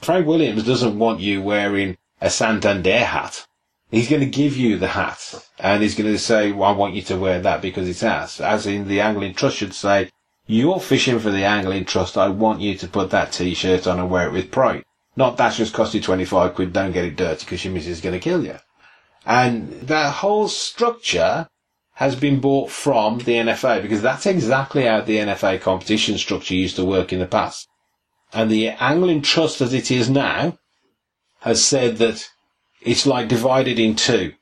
Frank 0.00 0.26
Williams 0.26 0.64
doesn't 0.64 0.98
want 0.98 1.20
you 1.20 1.42
wearing 1.42 1.96
a 2.20 2.30
Santander 2.30 3.04
hat. 3.04 3.46
He's 3.90 4.08
going 4.08 4.20
to 4.20 4.26
give 4.26 4.56
you 4.56 4.78
the 4.78 4.88
hat 4.88 5.46
and 5.58 5.82
he's 5.82 5.94
going 5.94 6.10
to 6.10 6.18
say, 6.18 6.50
well, 6.52 6.70
I 6.70 6.72
want 6.72 6.94
you 6.94 7.02
to 7.02 7.16
wear 7.16 7.40
that 7.40 7.62
because 7.62 7.88
it's 7.88 8.02
ours. 8.02 8.40
As 8.40 8.66
in 8.66 8.88
the 8.88 9.00
Angling 9.00 9.34
Trust 9.34 9.58
should 9.58 9.74
say, 9.74 10.10
you're 10.46 10.80
fishing 10.80 11.18
for 11.18 11.30
the 11.30 11.44
Angling 11.44 11.84
Trust. 11.84 12.18
I 12.18 12.28
want 12.28 12.60
you 12.60 12.74
to 12.74 12.88
put 12.88 13.10
that 13.10 13.32
t-shirt 13.32 13.86
on 13.86 13.98
and 13.98 14.10
wear 14.10 14.26
it 14.26 14.32
with 14.32 14.50
pride. 14.50 14.84
Not 15.16 15.36
that 15.36 15.54
just 15.54 15.72
cost 15.72 15.94
you 15.94 16.00
25 16.00 16.54
quid. 16.54 16.72
Don't 16.72 16.92
get 16.92 17.04
it 17.04 17.16
dirty 17.16 17.44
because 17.44 17.64
your 17.64 17.72
missus 17.72 17.90
is 17.90 18.00
going 18.00 18.14
to 18.14 18.18
kill 18.18 18.44
you. 18.44 18.56
And 19.26 19.72
that 19.82 20.14
whole 20.14 20.48
structure 20.48 21.48
has 21.94 22.16
been 22.16 22.40
bought 22.40 22.70
from 22.70 23.18
the 23.18 23.34
NFA 23.34 23.80
because 23.80 24.02
that's 24.02 24.26
exactly 24.26 24.84
how 24.84 25.00
the 25.00 25.18
NFA 25.18 25.60
competition 25.60 26.18
structure 26.18 26.54
used 26.54 26.76
to 26.76 26.84
work 26.84 27.12
in 27.12 27.20
the 27.20 27.26
past. 27.26 27.68
And 28.32 28.50
the 28.50 28.68
Angling 28.68 29.22
Trust 29.22 29.60
as 29.60 29.72
it 29.72 29.90
is 29.90 30.10
now 30.10 30.58
has 31.40 31.64
said 31.64 31.98
that 31.98 32.28
it's 32.82 33.06
like 33.06 33.28
divided 33.28 33.78
in 33.78 33.94
two. 33.94 34.34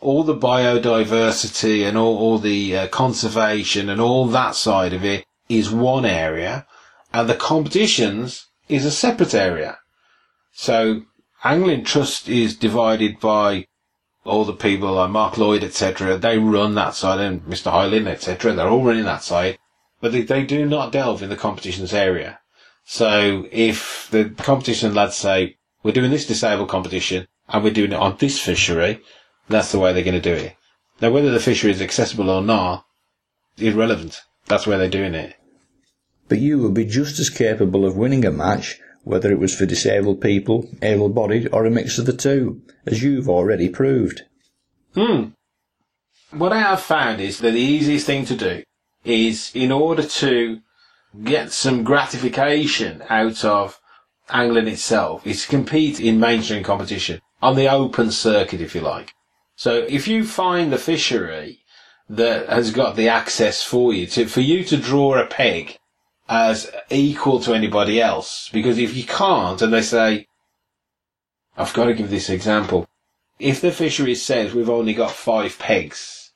All 0.00 0.22
the 0.22 0.36
biodiversity 0.36 1.88
and 1.88 1.96
all, 1.96 2.16
all 2.18 2.38
the 2.38 2.76
uh, 2.76 2.88
conservation 2.88 3.88
and 3.88 4.00
all 4.00 4.26
that 4.26 4.54
side 4.54 4.92
of 4.92 5.04
it 5.04 5.24
is 5.48 5.70
one 5.70 6.04
area, 6.04 6.66
and 7.12 7.28
the 7.28 7.34
competitions 7.34 8.46
is 8.68 8.84
a 8.84 8.90
separate 8.90 9.34
area. 9.34 9.78
So 10.52 11.02
Angling 11.42 11.84
Trust 11.84 12.28
is 12.28 12.56
divided 12.56 13.18
by 13.18 13.66
all 14.28 14.44
the 14.44 14.52
people 14.52 14.92
like 14.92 15.10
Mark 15.10 15.38
Lloyd, 15.38 15.64
etc., 15.64 16.18
they 16.18 16.38
run 16.38 16.74
that 16.74 16.94
side, 16.94 17.20
and 17.20 17.42
Mr. 17.44 17.70
Hyland, 17.70 18.06
etc., 18.06 18.52
they're 18.52 18.68
all 18.68 18.84
running 18.84 19.04
that 19.04 19.22
side, 19.22 19.58
but 20.00 20.12
they, 20.12 20.22
they 20.22 20.44
do 20.44 20.66
not 20.66 20.92
delve 20.92 21.22
in 21.22 21.30
the 21.30 21.36
competitions 21.36 21.92
area. 21.92 22.38
So 22.84 23.46
if 23.50 24.08
the 24.10 24.30
competition 24.30 24.94
lads 24.94 25.16
say, 25.16 25.56
we're 25.82 25.92
doing 25.92 26.10
this 26.10 26.26
disabled 26.26 26.68
competition, 26.68 27.26
and 27.48 27.64
we're 27.64 27.72
doing 27.72 27.92
it 27.92 27.98
on 27.98 28.16
this 28.18 28.40
fishery, 28.40 29.00
that's 29.48 29.72
the 29.72 29.78
way 29.78 29.92
they're 29.92 30.04
going 30.04 30.20
to 30.20 30.20
do 30.20 30.34
it. 30.34 30.56
Now, 31.00 31.10
whether 31.10 31.30
the 31.30 31.40
fishery 31.40 31.70
is 31.70 31.80
accessible 31.80 32.28
or 32.28 32.42
not, 32.42 32.84
irrelevant. 33.56 34.22
That's 34.46 34.66
where 34.66 34.78
they're 34.78 34.88
doing 34.88 35.14
it. 35.14 35.36
But 36.28 36.38
you 36.40 36.58
would 36.58 36.74
be 36.74 36.84
just 36.84 37.18
as 37.18 37.30
capable 37.30 37.84
of 37.84 37.96
winning 37.96 38.24
a 38.24 38.30
match, 38.30 38.78
whether 39.08 39.30
it 39.32 39.38
was 39.38 39.54
for 39.54 39.66
disabled 39.66 40.20
people, 40.20 40.68
able-bodied, 40.82 41.48
or 41.52 41.64
a 41.64 41.70
mix 41.70 41.98
of 41.98 42.06
the 42.06 42.12
two, 42.12 42.60
as 42.86 43.02
you've 43.02 43.28
already 43.28 43.68
proved. 43.68 44.22
Hmm. 44.94 45.30
What 46.30 46.52
I 46.52 46.58
have 46.58 46.80
found 46.80 47.20
is 47.20 47.38
that 47.38 47.52
the 47.52 47.60
easiest 47.60 48.06
thing 48.06 48.26
to 48.26 48.36
do 48.36 48.62
is 49.04 49.50
in 49.54 49.72
order 49.72 50.02
to 50.02 50.60
get 51.24 51.52
some 51.52 51.84
gratification 51.84 53.02
out 53.08 53.44
of 53.44 53.80
angling 54.28 54.68
itself 54.68 55.26
is 55.26 55.42
to 55.42 55.48
compete 55.48 55.98
in 55.98 56.20
mainstream 56.20 56.62
competition 56.62 57.20
on 57.40 57.56
the 57.56 57.68
open 57.68 58.10
circuit, 58.10 58.60
if 58.60 58.74
you 58.74 58.82
like. 58.82 59.14
So 59.56 59.86
if 59.88 60.06
you 60.06 60.26
find 60.26 60.70
the 60.70 60.78
fishery 60.78 61.64
that 62.10 62.48
has 62.48 62.72
got 62.72 62.96
the 62.96 63.08
access 63.08 63.62
for 63.62 63.94
you 63.94 64.06
to, 64.08 64.26
for 64.26 64.42
you 64.42 64.64
to 64.64 64.76
draw 64.76 65.18
a 65.18 65.26
peg 65.26 65.77
as 66.28 66.70
equal 66.90 67.40
to 67.40 67.54
anybody 67.54 68.00
else, 68.00 68.50
because 68.52 68.78
if 68.78 68.94
you 68.94 69.04
can't 69.04 69.62
and 69.62 69.72
they 69.72 69.82
say, 69.82 70.26
I've 71.56 71.72
got 71.72 71.86
to 71.86 71.94
give 71.94 72.10
this 72.10 72.30
example. 72.30 72.86
If 73.38 73.60
the 73.60 73.72
fishery 73.72 74.14
says 74.14 74.54
we've 74.54 74.68
only 74.68 74.94
got 74.94 75.10
five 75.10 75.58
pegs 75.58 76.32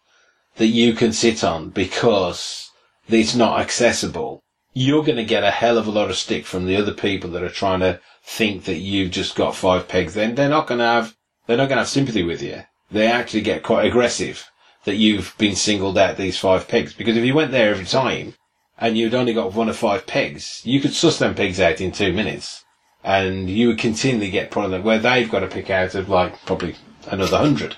that 0.57 0.69
you 0.69 0.95
can 0.95 1.13
sit 1.13 1.45
on 1.45 1.71
because 1.71 2.71
it's 3.09 3.35
not 3.35 3.61
accessible, 3.61 4.43
you're 4.73 5.05
going 5.05 5.17
to 5.17 5.25
get 5.25 5.45
a 5.45 5.51
hell 5.51 5.79
of 5.79 5.87
a 5.87 5.91
lot 5.91 6.11
of 6.11 6.17
stick 6.17 6.47
from 6.47 6.67
the 6.67 6.77
other 6.77 6.95
people 6.95 7.31
that 7.31 7.43
are 7.43 7.51
trying 7.51 7.81
to 7.81 8.01
think 8.23 8.65
that 8.65 8.79
you've 8.79 9.11
just 9.11 9.35
got 9.37 9.55
five 9.55 9.89
pegs. 9.89 10.15
Then 10.15 10.35
they're 10.35 10.49
not 10.49 10.67
going 10.67 10.79
to 10.79 10.87
have, 10.87 11.17
they're 11.47 11.57
not 11.57 11.69
going 11.69 11.77
to 11.77 11.83
have 11.83 11.89
sympathy 11.89 12.23
with 12.23 12.43
you. 12.43 12.63
They 12.91 13.07
actually 13.07 13.43
get 13.43 13.63
quite 13.63 13.87
aggressive 13.87 14.49
that 14.85 14.97
you've 14.97 15.35
been 15.39 15.57
singled 15.57 15.99
out 15.99 16.17
these 16.17 16.39
five 16.39 16.67
pegs. 16.69 16.93
Because 16.95 17.17
if 17.17 17.25
you 17.25 17.35
went 17.35 17.53
there 17.53 17.71
every 17.71 17.85
time 17.85 18.35
and 18.83 18.99
you'd 18.99 19.15
only 19.15 19.33
got 19.33 19.55
one 19.55 19.69
of 19.69 19.77
five 19.77 20.09
pegs, 20.09 20.61
you 20.65 20.81
could 20.81 20.93
suss 20.93 21.21
them 21.21 21.37
pegs 21.37 21.61
out 21.61 21.81
in 21.81 21.93
two 21.93 22.13
minutes. 22.13 22.65
And 23.05 23.49
you 23.49 23.69
would 23.69 23.79
continually 23.79 24.29
get 24.29 24.51
probably 24.51 24.81
where 24.81 24.99
they've 24.99 25.31
got 25.31 25.41
to 25.41 25.47
pick 25.47 25.71
out 25.71 25.95
of 25.95 26.09
like 26.09 26.45
probably 26.47 26.75
another 27.07 27.39
hundred. 27.39 27.77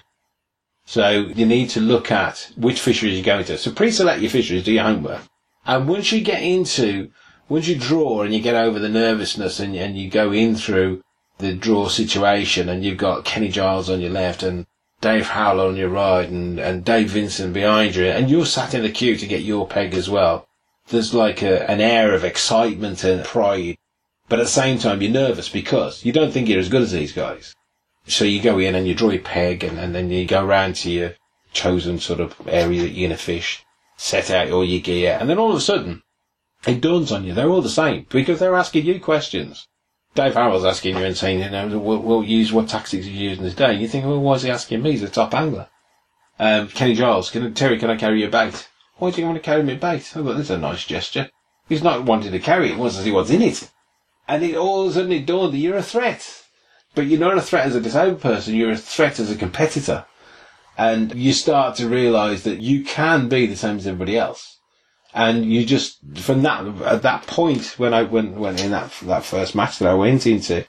So 0.86 1.10
you 1.10 1.44
need 1.44 1.68
to 1.70 1.80
look 1.80 2.10
at 2.10 2.50
which 2.56 2.80
fisheries 2.80 3.16
you're 3.16 3.24
going 3.24 3.44
to. 3.44 3.58
So 3.58 3.70
pre-select 3.70 4.22
your 4.22 4.30
fisheries, 4.30 4.64
do 4.64 4.72
your 4.72 4.84
homework. 4.84 5.20
And 5.66 5.86
once 5.86 6.10
you 6.10 6.22
get 6.22 6.42
into, 6.42 7.10
once 7.50 7.68
you 7.68 7.76
draw 7.76 8.22
and 8.22 8.32
you 8.32 8.40
get 8.40 8.54
over 8.54 8.78
the 8.78 8.88
nervousness 8.88 9.60
and, 9.60 9.76
and 9.76 9.98
you 9.98 10.08
go 10.08 10.32
in 10.32 10.56
through 10.56 11.02
the 11.36 11.52
draw 11.52 11.88
situation 11.88 12.70
and 12.70 12.82
you've 12.82 12.96
got 12.96 13.26
Kenny 13.26 13.50
Giles 13.50 13.90
on 13.90 14.00
your 14.00 14.10
left 14.10 14.42
and 14.42 14.64
Dave 15.02 15.26
Harrell 15.26 15.68
on 15.68 15.76
your 15.76 15.90
right 15.90 16.26
and, 16.26 16.58
and 16.58 16.82
Dave 16.82 17.10
Vincent 17.10 17.52
behind 17.52 17.94
you 17.94 18.06
and 18.06 18.30
you're 18.30 18.46
sat 18.46 18.72
in 18.72 18.82
the 18.82 18.90
queue 18.90 19.18
to 19.18 19.26
get 19.26 19.42
your 19.42 19.68
peg 19.68 19.92
as 19.92 20.08
well. 20.08 20.48
There's 20.88 21.14
like 21.14 21.42
a, 21.42 21.68
an 21.70 21.80
air 21.80 22.14
of 22.14 22.24
excitement 22.24 23.04
and 23.04 23.24
pride. 23.24 23.76
But 24.28 24.38
at 24.38 24.44
the 24.44 24.50
same 24.50 24.78
time, 24.78 25.02
you're 25.02 25.10
nervous 25.10 25.48
because 25.48 26.04
you 26.04 26.12
don't 26.12 26.32
think 26.32 26.48
you're 26.48 26.60
as 26.60 26.68
good 26.68 26.82
as 26.82 26.92
these 26.92 27.12
guys. 27.12 27.54
So 28.06 28.24
you 28.24 28.40
go 28.40 28.58
in 28.58 28.74
and 28.74 28.86
you 28.86 28.94
draw 28.94 29.10
your 29.10 29.22
peg 29.22 29.64
and, 29.64 29.78
and 29.78 29.94
then 29.94 30.10
you 30.10 30.26
go 30.26 30.44
round 30.44 30.76
to 30.76 30.90
your 30.90 31.14
chosen 31.52 31.98
sort 31.98 32.20
of 32.20 32.34
area 32.46 32.82
that 32.82 32.90
you're 32.90 33.08
going 33.08 33.18
to 33.18 33.22
fish 33.22 33.64
set 33.96 34.30
out 34.30 34.50
all 34.50 34.64
your 34.64 34.80
gear, 34.80 35.16
and 35.20 35.30
then 35.30 35.38
all 35.38 35.50
of 35.50 35.56
a 35.56 35.60
sudden, 35.60 36.02
it 36.66 36.80
dawns 36.80 37.12
on 37.12 37.24
you 37.24 37.34
they're 37.34 37.48
all 37.48 37.62
the 37.62 37.68
same 37.68 38.06
because 38.08 38.40
they're 38.40 38.56
asking 38.56 38.84
you 38.84 38.98
questions. 39.00 39.68
Dave 40.14 40.34
Harrell's 40.34 40.64
asking 40.64 40.96
you 40.96 41.04
and 41.04 41.16
saying, 41.16 41.40
you 41.40 41.50
know, 41.50 41.78
we'll, 41.78 41.98
we'll 41.98 42.24
use 42.24 42.52
what 42.52 42.68
tactics 42.68 43.06
you 43.06 43.30
use 43.30 43.38
in 43.38 43.44
this 43.44 43.54
day. 43.54 43.74
You 43.74 43.88
think, 43.88 44.04
well, 44.04 44.20
why 44.20 44.34
is 44.34 44.42
he 44.42 44.50
asking 44.50 44.80
me? 44.80 44.92
He's 44.92 45.02
a 45.02 45.08
top 45.08 45.34
angler. 45.34 45.68
Um, 46.38 46.68
Kenny 46.68 46.94
Giles, 46.94 47.30
can, 47.30 47.52
Terry, 47.52 47.78
can 47.78 47.90
I 47.90 47.96
carry 47.96 48.20
your 48.20 48.30
bait? 48.30 48.68
Why 48.96 49.10
do 49.10 49.20
you 49.20 49.26
want 49.26 49.36
to 49.36 49.42
carry 49.42 49.62
my 49.62 49.74
bait? 49.74 50.12
Oh, 50.14 50.22
well, 50.22 50.34
that's 50.34 50.50
a 50.50 50.58
nice 50.58 50.84
gesture. 50.84 51.30
He's 51.68 51.82
not 51.82 52.04
wanting 52.04 52.32
to 52.32 52.38
carry 52.38 52.68
it, 52.68 52.74
he 52.74 52.80
wants 52.80 52.96
to 52.96 53.02
see 53.02 53.10
what's 53.10 53.30
in 53.30 53.42
it. 53.42 53.70
And 54.28 54.42
it 54.42 54.56
all 54.56 54.82
of 54.82 54.90
a 54.90 54.94
sudden 54.94 55.12
it 55.12 55.26
dawned 55.26 55.52
that 55.54 55.58
you're 55.58 55.76
a 55.76 55.82
threat. 55.82 56.42
But 56.94 57.06
you're 57.06 57.20
not 57.20 57.36
a 57.36 57.42
threat 57.42 57.66
as 57.66 57.74
a 57.74 57.80
disabled 57.80 58.20
person, 58.20 58.54
you're 58.54 58.72
a 58.72 58.76
threat 58.76 59.18
as 59.18 59.30
a 59.30 59.36
competitor 59.36 60.06
and 60.76 61.14
you 61.14 61.32
start 61.32 61.76
to 61.76 61.88
realize 61.88 62.42
that 62.44 62.60
you 62.60 62.84
can 62.84 63.28
be 63.28 63.46
the 63.46 63.56
same 63.56 63.76
as 63.76 63.86
everybody 63.86 64.18
else. 64.18 64.58
And 65.12 65.44
you 65.44 65.64
just, 65.64 65.98
from 66.16 66.42
that, 66.42 66.66
at 66.82 67.02
that 67.02 67.26
point, 67.26 67.78
when 67.78 67.94
I 67.94 68.02
went, 68.02 68.34
went 68.34 68.62
in 68.62 68.72
that, 68.72 68.92
that 69.02 69.24
first 69.24 69.54
match 69.54 69.78
that 69.78 69.88
I 69.88 69.94
went 69.94 70.26
into, 70.26 70.66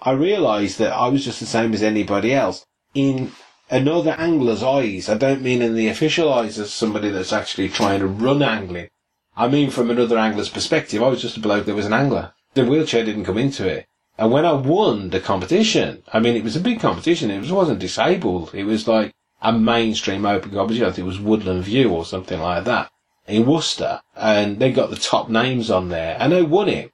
I 0.00 0.12
realized 0.12 0.78
that 0.78 0.92
I 0.92 1.08
was 1.08 1.24
just 1.24 1.40
the 1.40 1.46
same 1.46 1.74
as 1.74 1.82
anybody 1.82 2.32
else. 2.32 2.64
In 2.94 3.32
another 3.70 4.12
angler's 4.12 4.62
eyes, 4.62 5.08
I 5.08 5.16
don't 5.16 5.42
mean 5.42 5.62
in 5.62 5.74
the 5.74 5.88
official 5.88 6.32
eyes 6.32 6.58
of 6.58 6.68
somebody 6.68 7.10
that's 7.10 7.32
actually 7.32 7.68
trying 7.68 8.00
to 8.00 8.06
run 8.06 8.42
angling. 8.42 8.88
I 9.36 9.48
mean 9.48 9.70
from 9.70 9.90
another 9.90 10.18
angler's 10.18 10.48
perspective, 10.48 11.02
I 11.02 11.08
was 11.08 11.22
just 11.22 11.36
a 11.36 11.40
bloke 11.40 11.66
that 11.66 11.74
was 11.74 11.86
an 11.86 11.92
angler. 11.92 12.32
The 12.54 12.64
wheelchair 12.64 13.04
didn't 13.04 13.24
come 13.24 13.38
into 13.38 13.68
it. 13.68 13.86
And 14.18 14.32
when 14.32 14.46
I 14.46 14.52
won 14.52 15.10
the 15.10 15.20
competition, 15.20 16.02
I 16.10 16.20
mean, 16.20 16.36
it 16.36 16.44
was 16.44 16.56
a 16.56 16.60
big 16.60 16.80
competition. 16.80 17.30
It 17.30 17.50
wasn't 17.50 17.80
disabled. 17.80 18.54
It 18.54 18.64
was 18.64 18.88
like, 18.88 19.12
a 19.42 19.52
mainstream 19.52 20.24
open 20.24 20.50
competition. 20.50 20.86
I 20.86 20.90
think 20.90 21.04
it 21.04 21.08
was 21.08 21.20
Woodland 21.20 21.64
View 21.64 21.92
or 21.92 22.04
something 22.04 22.40
like 22.40 22.64
that 22.64 22.90
in 23.26 23.46
Worcester. 23.46 24.00
And 24.16 24.58
they 24.58 24.72
got 24.72 24.90
the 24.90 24.96
top 24.96 25.28
names 25.28 25.70
on 25.70 25.88
there 25.88 26.16
and 26.18 26.32
they 26.32 26.42
won 26.42 26.68
it. 26.68 26.92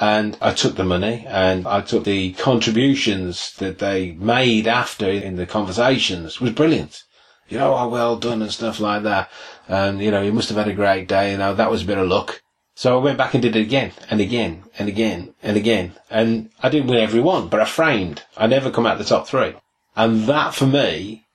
And 0.00 0.36
I 0.40 0.52
took 0.52 0.74
the 0.74 0.84
money 0.84 1.24
and 1.28 1.66
I 1.68 1.80
took 1.80 2.04
the 2.04 2.32
contributions 2.32 3.54
that 3.58 3.78
they 3.78 4.12
made 4.12 4.66
after 4.66 5.08
in 5.08 5.36
the 5.36 5.46
conversations 5.46 6.34
it 6.34 6.40
was 6.40 6.52
brilliant. 6.52 7.04
You 7.48 7.58
know, 7.58 7.76
oh, 7.76 7.88
well 7.88 8.16
done 8.16 8.42
and 8.42 8.50
stuff 8.50 8.80
like 8.80 9.02
that. 9.04 9.30
And, 9.68 10.00
you 10.00 10.10
know, 10.10 10.22
you 10.22 10.32
must 10.32 10.48
have 10.48 10.58
had 10.58 10.68
a 10.68 10.74
great 10.74 11.06
day. 11.06 11.32
You 11.32 11.38
know, 11.38 11.54
that 11.54 11.70
was 11.70 11.82
a 11.82 11.86
bit 11.86 11.98
of 11.98 12.08
luck. 12.08 12.42
So 12.74 12.98
I 12.98 13.02
went 13.02 13.18
back 13.18 13.34
and 13.34 13.42
did 13.42 13.54
it 13.54 13.60
again 13.60 13.92
and 14.10 14.20
again 14.20 14.64
and 14.78 14.88
again 14.88 15.34
and 15.42 15.56
again. 15.56 15.94
And 16.10 16.50
I 16.60 16.68
didn't 16.70 16.88
win 16.88 16.98
every 16.98 17.20
one, 17.20 17.48
but 17.48 17.60
I 17.60 17.66
framed. 17.66 18.24
I 18.36 18.46
never 18.46 18.70
come 18.70 18.86
out 18.86 18.98
the 18.98 19.04
top 19.04 19.28
three. 19.28 19.54
And 19.94 20.26
that 20.26 20.54
for 20.54 20.66
me 20.66 21.26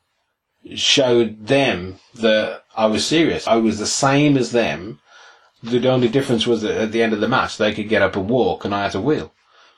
showed 0.75 1.47
them 1.47 1.99
that 2.15 2.63
I 2.75 2.87
was 2.87 3.05
serious. 3.05 3.47
I 3.47 3.55
was 3.55 3.79
the 3.79 3.85
same 3.85 4.35
as 4.35 4.51
them. 4.51 4.99
The 5.61 5.89
only 5.89 6.07
difference 6.07 6.47
was 6.47 6.61
that 6.61 6.79
at 6.79 6.91
the 6.91 7.03
end 7.03 7.13
of 7.13 7.19
the 7.19 7.27
match, 7.27 7.57
they 7.57 7.73
could 7.73 7.89
get 7.89 8.01
up 8.01 8.15
and 8.15 8.29
walk 8.29 8.63
and 8.63 8.73
I 8.73 8.83
had 8.83 8.93
to 8.93 9.01
wheel. 9.01 9.33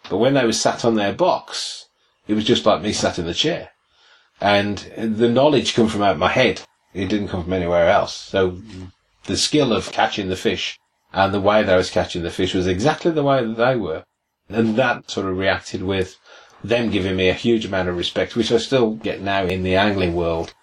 But 0.09 0.17
when 0.17 0.33
they 0.33 0.45
were 0.45 0.53
sat 0.53 0.85
on 0.85 0.95
their 0.95 1.13
box, 1.13 1.87
it 2.27 2.33
was 2.33 2.45
just 2.45 2.65
like 2.65 2.81
me 2.81 2.93
sat 2.93 3.17
in 3.17 3.25
the 3.25 3.33
chair. 3.33 3.71
And 4.39 4.77
the 4.97 5.29
knowledge 5.29 5.73
come 5.73 5.87
from 5.87 6.01
out 6.01 6.17
my 6.17 6.29
head. 6.29 6.61
It 6.93 7.07
didn't 7.07 7.29
come 7.29 7.43
from 7.43 7.53
anywhere 7.53 7.89
else. 7.89 8.15
So 8.15 8.59
the 9.25 9.37
skill 9.37 9.73
of 9.73 9.91
catching 9.91 10.29
the 10.29 10.35
fish 10.35 10.79
and 11.13 11.33
the 11.33 11.41
way 11.41 11.63
that 11.63 11.73
I 11.73 11.77
was 11.77 11.89
catching 11.91 12.23
the 12.23 12.31
fish 12.31 12.53
was 12.53 12.67
exactly 12.67 13.11
the 13.11 13.23
way 13.23 13.43
that 13.43 13.57
they 13.57 13.75
were. 13.75 14.03
And 14.49 14.75
that 14.75 15.09
sort 15.09 15.27
of 15.27 15.37
reacted 15.37 15.83
with 15.83 16.17
them 16.63 16.91
giving 16.91 17.15
me 17.15 17.29
a 17.29 17.33
huge 17.33 17.65
amount 17.65 17.89
of 17.89 17.97
respect, 17.97 18.35
which 18.35 18.51
I 18.51 18.57
still 18.57 18.95
get 18.95 19.21
now 19.21 19.45
in 19.45 19.63
the 19.63 19.75
angling 19.75 20.15
world 20.15 20.53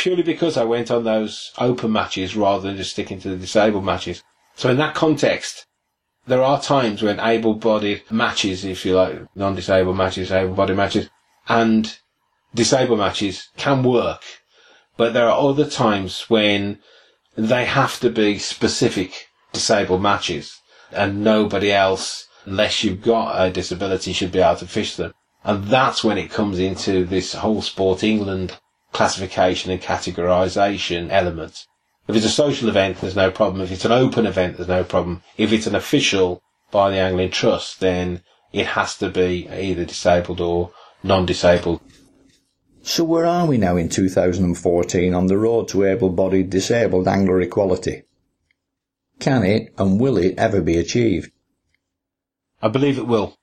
purely 0.00 0.22
because 0.22 0.56
I 0.56 0.64
went 0.64 0.90
on 0.90 1.04
those 1.04 1.52
open 1.58 1.92
matches 1.92 2.34
rather 2.34 2.66
than 2.66 2.78
just 2.78 2.92
sticking 2.92 3.20
to 3.20 3.28
the 3.28 3.36
disabled 3.36 3.84
matches. 3.84 4.22
So 4.56 4.70
in 4.70 4.76
that 4.76 4.94
context, 4.94 5.66
there 6.26 6.42
are 6.42 6.60
times 6.60 7.02
when 7.02 7.18
able-bodied 7.18 8.02
matches, 8.10 8.64
if 8.64 8.84
you 8.84 8.94
like, 8.94 9.22
non-disabled 9.34 9.96
matches, 9.96 10.30
able-bodied 10.30 10.76
matches, 10.76 11.08
and 11.48 11.98
disabled 12.54 12.98
matches 12.98 13.48
can 13.56 13.82
work. 13.82 14.22
But 14.96 15.12
there 15.12 15.28
are 15.28 15.48
other 15.48 15.68
times 15.68 16.28
when 16.28 16.80
they 17.36 17.64
have 17.64 17.98
to 18.00 18.10
be 18.10 18.38
specific 18.38 19.28
disabled 19.52 20.02
matches 20.02 20.60
and 20.92 21.24
nobody 21.24 21.72
else, 21.72 22.26
unless 22.44 22.84
you've 22.84 23.02
got 23.02 23.44
a 23.44 23.50
disability, 23.50 24.12
should 24.12 24.32
be 24.32 24.40
able 24.40 24.56
to 24.56 24.66
fish 24.66 24.96
them. 24.96 25.12
And 25.42 25.64
that's 25.64 26.04
when 26.04 26.18
it 26.18 26.30
comes 26.30 26.58
into 26.58 27.04
this 27.04 27.32
whole 27.32 27.62
Sport 27.62 28.04
England 28.04 28.58
classification 28.92 29.70
and 29.70 29.80
categorisation 29.80 31.08
element. 31.10 31.66
If 32.10 32.16
it's 32.16 32.26
a 32.26 32.30
social 32.30 32.68
event, 32.68 33.00
there's 33.00 33.14
no 33.14 33.30
problem. 33.30 33.62
If 33.62 33.70
it's 33.70 33.84
an 33.84 33.92
open 33.92 34.26
event, 34.26 34.56
there's 34.56 34.68
no 34.68 34.82
problem. 34.82 35.22
If 35.36 35.52
it's 35.52 35.68
an 35.68 35.76
official 35.76 36.42
by 36.72 36.90
the 36.90 36.96
Angling 36.96 37.30
Trust, 37.30 37.78
then 37.78 38.22
it 38.52 38.66
has 38.66 38.96
to 38.98 39.08
be 39.10 39.48
either 39.48 39.84
disabled 39.84 40.40
or 40.40 40.72
non-disabled. 41.04 41.80
So 42.82 43.04
where 43.04 43.26
are 43.26 43.46
we 43.46 43.58
now 43.58 43.76
in 43.76 43.88
2014 43.88 45.14
on 45.14 45.26
the 45.28 45.38
road 45.38 45.68
to 45.68 45.84
able-bodied 45.84 46.50
disabled 46.50 47.06
angler 47.06 47.40
equality? 47.42 48.02
Can 49.20 49.44
it 49.44 49.72
and 49.78 50.00
will 50.00 50.16
it 50.16 50.34
ever 50.36 50.60
be 50.60 50.78
achieved? 50.78 51.30
I 52.60 52.68
believe 52.68 52.98
it 52.98 53.06
will. 53.06 53.36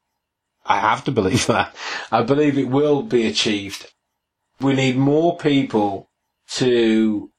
I 0.65 0.81
have 0.81 1.05
to 1.05 1.11
believe 1.11 1.47
that. 1.47 1.73
I 2.11 2.23
believe 2.23 2.57
it 2.57 2.67
will 2.67 3.01
be 3.01 3.27
achieved 3.27 3.93
We 4.59 4.73
need 4.73 4.97
more 4.97 5.37
people 5.37 6.09
to 6.55 7.31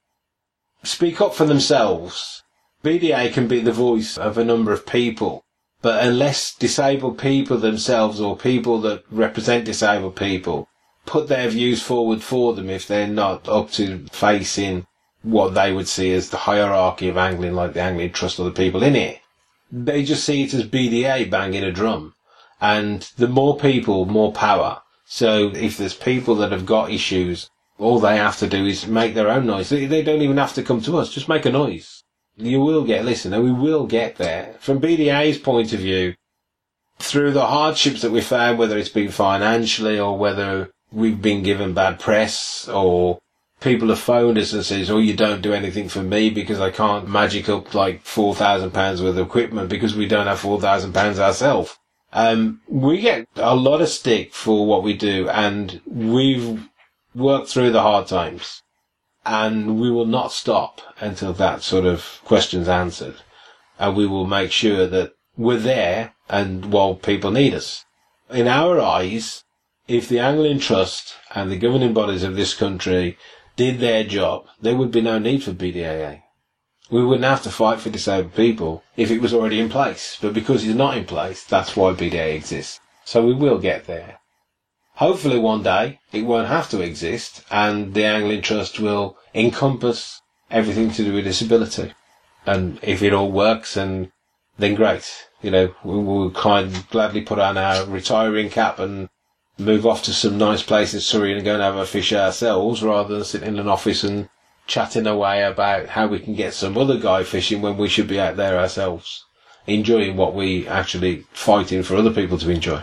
speak 0.83 1.21
up 1.21 1.35
for 1.35 1.45
themselves. 1.45 2.43
BDA 2.85 3.33
can 3.33 3.49
be 3.49 3.61
the 3.61 3.73
voice 3.73 4.17
of 4.17 4.39
a 4.39 4.45
number 4.45 4.73
of 4.73 4.87
people, 4.87 5.45
but 5.83 6.05
unless 6.05 6.55
disabled 6.55 7.19
people 7.19 7.59
themselves 7.59 8.21
or 8.21 8.37
people 8.37 8.81
that 8.83 9.05
represent 9.11 9.65
disabled 9.65 10.17
people 10.17 10.69
put 11.07 11.29
their 11.29 11.49
views 11.49 11.83
forward 11.83 12.23
for 12.23 12.55
them 12.55 12.69
if 12.69 12.87
they're 12.87 13.09
not 13.09 13.49
up 13.49 13.71
to 13.73 14.07
facing 14.13 14.87
what 15.23 15.55
they 15.55 15.73
would 15.73 15.89
see 15.89 16.13
as 16.13 16.31
the 16.31 16.37
hierarchy 16.37 17.09
of 17.09 17.17
angling, 17.17 17.55
like 17.55 17.73
the 17.73 17.81
Angling 17.81 18.13
Trust 18.13 18.39
or 18.39 18.45
the 18.45 18.51
people 18.51 18.83
in 18.83 18.95
it, 18.95 19.21
they 19.73 20.05
just 20.05 20.25
see 20.25 20.45
it 20.45 20.55
as 20.55 20.67
BDA 20.67 21.31
banging 21.31 21.65
a 21.65 21.73
drum. 21.73 22.15
And 22.61 23.03
the 23.17 23.29
more 23.29 23.57
people, 23.59 24.05
more 24.05 24.33
power. 24.33 24.83
So 25.07 25.51
if 25.55 25.77
there's 25.77 25.95
people 25.95 26.35
that 26.37 26.53
have 26.53 26.67
got 26.67 26.91
issues, 26.91 27.51
all 27.79 28.01
they 28.01 28.17
have 28.17 28.39
to 28.39 28.47
do 28.47 28.67
is 28.67 28.87
make 28.87 29.15
their 29.15 29.31
own 29.31 29.47
noise. 29.47 29.69
They, 29.69 29.87
they 29.87 30.03
don't 30.03 30.23
even 30.23 30.37
have 30.37 30.55
to 30.55 30.63
come 30.63 30.81
to 30.83 30.99
us. 30.99 31.13
Just 31.13 31.29
make 31.29 31.47
a 31.47 31.53
noise. 31.53 32.03
You 32.37 32.61
will 32.61 32.85
get 32.85 33.05
listened 33.05 33.35
and 33.35 33.45
we 33.45 33.53
will 33.53 33.87
get 33.87 34.17
there. 34.17 34.55
From 34.61 34.81
BDA's 34.81 35.39
point 35.39 35.73
of 35.73 35.81
view, 35.81 36.15
through 36.99 37.33
the 37.33 37.47
hardships 37.47 38.03
that 38.03 38.11
we've 38.11 38.25
found, 38.25 38.59
whether 38.59 38.77
it's 38.77 38.89
been 38.89 39.11
financially 39.11 39.99
or 39.99 40.19
whether 40.19 40.71
we've 40.93 41.23
been 41.23 41.43
given 41.43 41.75
bad 41.75 42.01
press 42.01 42.69
or 42.69 43.21
people 43.61 43.89
have 43.89 43.99
phoned 43.99 44.39
us 44.39 44.53
and 44.53 44.65
says, 44.65 44.91
oh, 44.91 44.99
you 44.99 45.15
don't 45.15 45.43
do 45.43 45.53
anything 45.53 45.89
for 45.89 46.03
me 46.03 46.31
because 46.31 46.61
I 46.61 46.71
can't 46.71 47.09
magic 47.09 47.49
up 47.49 47.75
like 47.75 48.05
£4,000 48.05 48.73
worth 48.73 49.01
of 49.01 49.19
equipment 49.19 49.69
because 49.69 49.95
we 49.95 50.07
don't 50.07 50.27
have 50.27 50.41
£4,000 50.41 51.19
ourselves. 51.19 51.77
Um, 52.13 52.63
we 52.69 53.01
get 53.01 53.29
a 53.37 53.55
lot 53.55 53.83
of 53.83 53.89
stick 53.89 54.33
for 54.33 54.67
what 54.67 54.83
we 54.83 54.95
do 54.95 55.29
and 55.29 55.81
we've 55.87 56.69
worked 57.19 57.49
through 57.49 57.73
the 57.73 57.83
hard 57.83 58.07
times 58.07 58.63
and 59.27 59.79
we 59.79 59.91
will 59.91 60.07
not 60.07 60.33
stop 60.33 60.81
until 61.01 61.33
that 61.35 61.63
sort 61.63 61.85
of 61.85 62.21
question's 62.25 62.69
answered. 62.69 63.17
And 63.79 63.95
we 63.95 64.07
will 64.07 64.27
make 64.27 64.51
sure 64.51 64.87
that 64.87 65.13
we're 65.37 65.59
there 65.59 66.15
and 66.29 66.73
while 66.73 66.95
people 66.95 67.31
need 67.31 67.55
us. 67.55 67.85
In 68.31 68.49
our 68.49 68.81
eyes, 68.81 69.45
if 69.87 70.09
the 70.09 70.19
Angling 70.19 70.61
Trust 70.61 71.15
and 71.35 71.51
the 71.51 71.59
governing 71.59 71.93
bodies 71.93 72.23
of 72.23 72.37
this 72.37 72.55
country 72.55 73.19
did 73.57 73.81
their 73.81 74.05
job, 74.05 74.47
there 74.61 74.77
would 74.77 74.91
be 74.91 75.01
no 75.01 75.19
need 75.19 75.43
for 75.43 75.53
BDAA. 75.53 76.23
We 76.91 77.05
wouldn't 77.05 77.25
have 77.25 77.43
to 77.43 77.51
fight 77.51 77.81
for 77.81 77.91
disabled 77.91 78.35
people 78.35 78.83
if 78.97 79.11
it 79.11 79.21
was 79.21 79.35
already 79.35 79.61
in 79.61 79.69
place. 79.69 80.17
But 80.21 80.33
because 80.33 80.65
it's 80.65 80.75
not 80.75 80.97
in 80.97 81.05
place, 81.05 81.45
that's 81.45 81.77
why 81.77 81.93
BDA 81.93 82.35
exists. 82.35 82.81
So 83.05 83.27
we 83.27 83.35
will 83.35 83.59
get 83.59 83.87
there. 83.87 84.21
Hopefully 84.99 85.39
one 85.39 85.63
day 85.63 86.01
it 86.13 86.23
won't 86.23 86.49
have 86.49 86.69
to 86.71 86.81
exist 86.81 87.45
and 87.53 87.95
the 87.95 88.05
Angling 88.05 88.43
Trust 88.43 88.81
will 88.81 89.17
encompass 89.33 90.21
everything 90.51 90.91
to 90.91 91.05
do 91.05 91.15
with 91.15 91.25
disability. 91.25 91.93
And 92.45 92.81
if 92.83 93.01
it 93.01 93.13
all 93.13 93.31
works 93.31 93.77
and 93.77 94.11
then 94.59 94.75
great. 94.75 95.29
You 95.41 95.53
know, 95.53 95.75
we 95.85 95.99
will 95.99 96.33
kind 96.33 96.85
gladly 96.91 97.21
put 97.21 97.39
on 97.39 97.57
our 97.57 97.87
retiring 97.87 98.51
cap 98.51 98.81
and 98.81 99.09
move 99.57 99.87
off 99.87 100.03
to 100.03 100.13
some 100.13 100.37
nice 100.37 100.65
place 100.65 100.95
in 100.95 101.01
Surrey 101.01 101.33
and 101.33 101.45
go 101.45 101.55
and 101.55 101.63
have 101.63 101.77
a 101.77 101.87
fish 101.87 102.13
ourselves 102.13 102.83
rather 102.83 103.15
than 103.15 103.25
sit 103.25 103.45
in 103.45 103.61
an 103.61 103.69
office 103.69 104.03
and 104.03 104.29
chatting 104.67 105.07
away 105.07 105.45
about 105.45 105.91
how 105.91 106.09
we 106.09 106.19
can 106.19 106.35
get 106.35 106.55
some 106.55 106.77
other 106.77 106.99
guy 106.99 107.23
fishing 107.23 107.63
when 107.63 107.77
we 107.77 107.89
should 107.89 108.09
be 108.09 108.21
out 108.21 108.37
there 108.37 108.59
ourselves, 108.59 109.25
enjoying 109.69 110.17
what 110.17 110.35
we 110.35 110.67
actually 110.67 111.25
fighting 111.33 111.85
for 111.85 111.95
other 111.95 112.13
people 112.13 112.37
to 112.39 112.51
enjoy, 112.51 112.83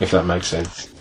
if 0.00 0.10
that 0.10 0.26
makes 0.26 0.48
sense. 0.48 0.93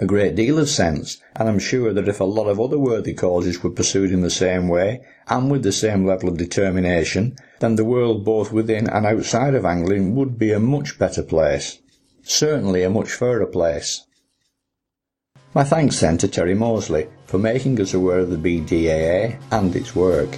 A 0.00 0.06
great 0.06 0.34
deal 0.34 0.58
of 0.58 0.70
sense, 0.70 1.18
and 1.36 1.46
I'm 1.46 1.58
sure 1.58 1.92
that 1.92 2.08
if 2.08 2.20
a 2.20 2.24
lot 2.24 2.48
of 2.48 2.58
other 2.58 2.78
worthy 2.78 3.12
causes 3.12 3.62
were 3.62 3.68
pursued 3.68 4.10
in 4.12 4.22
the 4.22 4.30
same 4.30 4.66
way, 4.66 5.02
and 5.28 5.50
with 5.50 5.62
the 5.62 5.72
same 5.72 6.06
level 6.06 6.30
of 6.30 6.38
determination, 6.38 7.36
then 7.58 7.76
the 7.76 7.84
world 7.84 8.24
both 8.24 8.50
within 8.50 8.88
and 8.88 9.04
outside 9.04 9.54
of 9.54 9.66
angling 9.66 10.16
would 10.16 10.38
be 10.38 10.52
a 10.52 10.58
much 10.58 10.98
better 10.98 11.22
place. 11.22 11.80
Certainly 12.22 12.82
a 12.82 12.88
much 12.88 13.12
fairer 13.12 13.44
place. 13.44 14.06
My 15.52 15.64
thanks 15.64 16.00
then 16.00 16.16
to 16.16 16.28
Terry 16.28 16.54
Moseley 16.54 17.08
for 17.26 17.36
making 17.36 17.78
us 17.78 17.92
aware 17.92 18.20
of 18.20 18.30
the 18.30 18.38
BDAA 18.38 19.38
and 19.50 19.76
its 19.76 19.94
work. 19.94 20.30